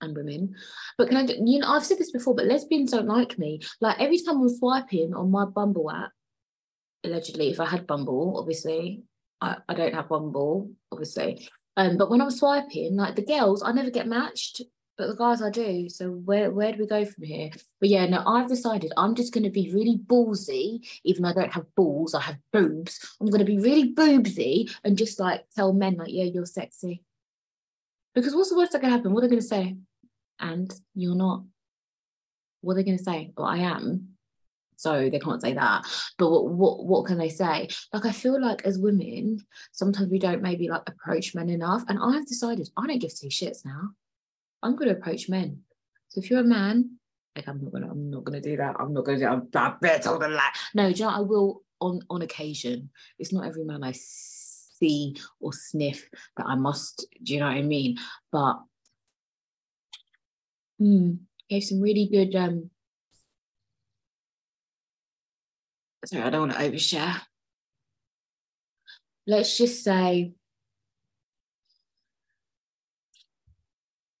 and 0.00 0.16
women. 0.16 0.54
But 0.96 1.08
can 1.08 1.16
I, 1.16 1.22
you 1.22 1.58
know, 1.58 1.68
I've 1.68 1.84
said 1.84 1.98
this 1.98 2.12
before, 2.12 2.34
but 2.34 2.46
lesbians 2.46 2.90
don't 2.90 3.06
like 3.06 3.38
me. 3.38 3.60
Like 3.80 4.00
every 4.00 4.18
time 4.18 4.40
I'm 4.40 4.48
swiping 4.48 5.14
on 5.14 5.30
my 5.30 5.44
Bumble 5.44 5.90
app, 5.90 6.10
allegedly, 7.04 7.50
if 7.50 7.60
I 7.60 7.66
had 7.66 7.86
Bumble, 7.86 8.36
obviously, 8.38 9.02
I, 9.40 9.56
I 9.68 9.74
don't 9.74 9.94
have 9.94 10.08
Bumble, 10.08 10.70
obviously. 10.92 11.48
Um, 11.76 11.96
but 11.96 12.10
when 12.10 12.20
I'm 12.20 12.30
swiping, 12.30 12.96
like 12.96 13.14
the 13.14 13.24
girls, 13.24 13.62
I 13.62 13.72
never 13.72 13.90
get 13.90 14.08
matched, 14.08 14.62
but 14.96 15.06
the 15.06 15.14
guys 15.14 15.40
I 15.40 15.50
do. 15.50 15.88
So 15.88 16.10
where 16.10 16.50
where 16.50 16.72
do 16.72 16.78
we 16.80 16.86
go 16.86 17.04
from 17.04 17.22
here? 17.22 17.50
But 17.80 17.88
yeah, 17.88 18.06
no, 18.06 18.24
I've 18.26 18.48
decided 18.48 18.92
I'm 18.96 19.14
just 19.14 19.32
going 19.32 19.44
to 19.44 19.50
be 19.50 19.72
really 19.72 19.96
ballsy, 19.96 20.84
even 21.04 21.22
though 21.22 21.28
I 21.28 21.34
don't 21.34 21.52
have 21.52 21.72
balls, 21.76 22.14
I 22.14 22.22
have 22.22 22.38
boobs. 22.52 22.98
I'm 23.20 23.28
going 23.28 23.38
to 23.38 23.44
be 23.44 23.60
really 23.60 23.94
boobsy 23.94 24.74
and 24.82 24.98
just 24.98 25.20
like 25.20 25.44
tell 25.54 25.72
men 25.72 25.94
like, 25.94 26.12
yeah, 26.12 26.24
you're 26.24 26.46
sexy. 26.46 27.04
Because 28.14 28.34
what's 28.34 28.50
the 28.50 28.56
worst 28.56 28.72
that 28.72 28.80
can 28.80 28.90
happen? 28.90 29.12
What 29.12 29.22
are 29.22 29.28
they 29.28 29.36
going 29.36 29.42
to 29.42 29.46
say? 29.46 29.76
And 30.40 30.72
you're 30.94 31.14
not. 31.14 31.44
What 32.60 32.72
are 32.72 32.76
they 32.76 32.84
going 32.84 32.98
to 32.98 33.04
say? 33.04 33.32
Well, 33.36 33.46
I 33.46 33.58
am. 33.58 34.08
So 34.76 35.10
they 35.10 35.18
can't 35.18 35.42
say 35.42 35.54
that. 35.54 35.84
But 36.18 36.30
what, 36.30 36.48
what 36.54 36.86
what 36.86 37.06
can 37.06 37.18
they 37.18 37.30
say? 37.30 37.68
Like 37.92 38.06
I 38.06 38.12
feel 38.12 38.40
like 38.40 38.64
as 38.64 38.78
women, 38.78 39.44
sometimes 39.72 40.08
we 40.08 40.20
don't 40.20 40.40
maybe 40.40 40.68
like 40.68 40.88
approach 40.88 41.34
men 41.34 41.50
enough. 41.50 41.82
And 41.88 41.98
I've 42.00 42.28
decided 42.28 42.68
I 42.76 42.86
don't 42.86 43.00
give 43.00 43.18
two 43.18 43.26
shits 43.26 43.64
now. 43.64 43.90
I'm 44.62 44.76
gonna 44.76 44.92
approach 44.92 45.28
men. 45.28 45.62
So 46.10 46.20
if 46.20 46.30
you're 46.30 46.40
a 46.40 46.44
man, 46.44 46.98
like 47.34 47.48
I'm 47.48 47.60
not 47.60 47.72
gonna 47.72 47.90
I'm 47.90 48.08
not 48.08 48.22
gonna 48.22 48.40
do 48.40 48.56
that. 48.56 48.76
I'm 48.78 48.94
not 48.94 49.04
gonna 49.04 49.18
do 49.18 49.26
I'm 49.26 49.48
that 49.50 49.80
bit 49.80 50.06
on 50.06 50.20
the 50.20 50.28
lie. 50.28 50.52
No, 50.74 50.86
you 50.86 51.04
know, 51.04 51.10
I 51.10 51.20
will 51.20 51.64
on 51.80 52.00
on 52.08 52.22
occasion. 52.22 52.90
It's 53.18 53.32
not 53.32 53.46
every 53.46 53.64
man 53.64 53.82
I 53.82 53.94
see 54.78 55.16
or 55.40 55.52
sniff 55.52 56.08
that 56.36 56.46
I 56.46 56.54
must, 56.54 57.06
do 57.22 57.34
you 57.34 57.40
know 57.40 57.46
what 57.46 57.56
I 57.56 57.62
mean? 57.62 57.98
But 58.32 58.60
Mm, 60.80 61.18
gave 61.48 61.64
some 61.64 61.80
really 61.80 62.08
good. 62.10 62.34
Um, 62.36 62.70
sorry, 66.04 66.22
I 66.22 66.30
don't 66.30 66.48
want 66.48 66.52
to 66.52 66.58
overshare. 66.58 67.20
Let's 69.26 69.58
just 69.58 69.84
say 69.84 70.32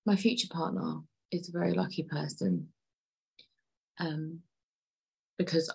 my 0.04 0.16
future 0.16 0.48
partner 0.50 1.00
is 1.30 1.48
a 1.48 1.52
very 1.52 1.72
lucky 1.72 2.02
person 2.02 2.68
um, 4.00 4.40
because 5.38 5.72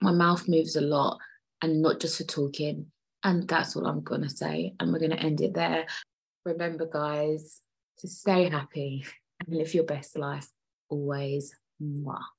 my 0.00 0.12
mouth 0.12 0.48
moves 0.48 0.76
a 0.76 0.80
lot 0.80 1.18
and 1.62 1.80
not 1.80 2.00
just 2.00 2.18
for 2.18 2.24
talking. 2.24 2.86
And 3.22 3.48
that's 3.48 3.74
all 3.74 3.86
I'm 3.86 4.02
going 4.02 4.22
to 4.22 4.30
say. 4.30 4.74
And 4.78 4.92
we're 4.92 4.98
going 4.98 5.10
to 5.10 5.20
end 5.20 5.40
it 5.40 5.54
there. 5.54 5.86
Remember, 6.44 6.86
guys, 6.86 7.60
to 7.98 8.08
stay 8.08 8.48
happy 8.48 9.04
and 9.40 9.56
live 9.56 9.74
your 9.74 9.84
best 9.84 10.16
life 10.18 10.48
always. 10.88 11.54
Mwah. 11.82 12.35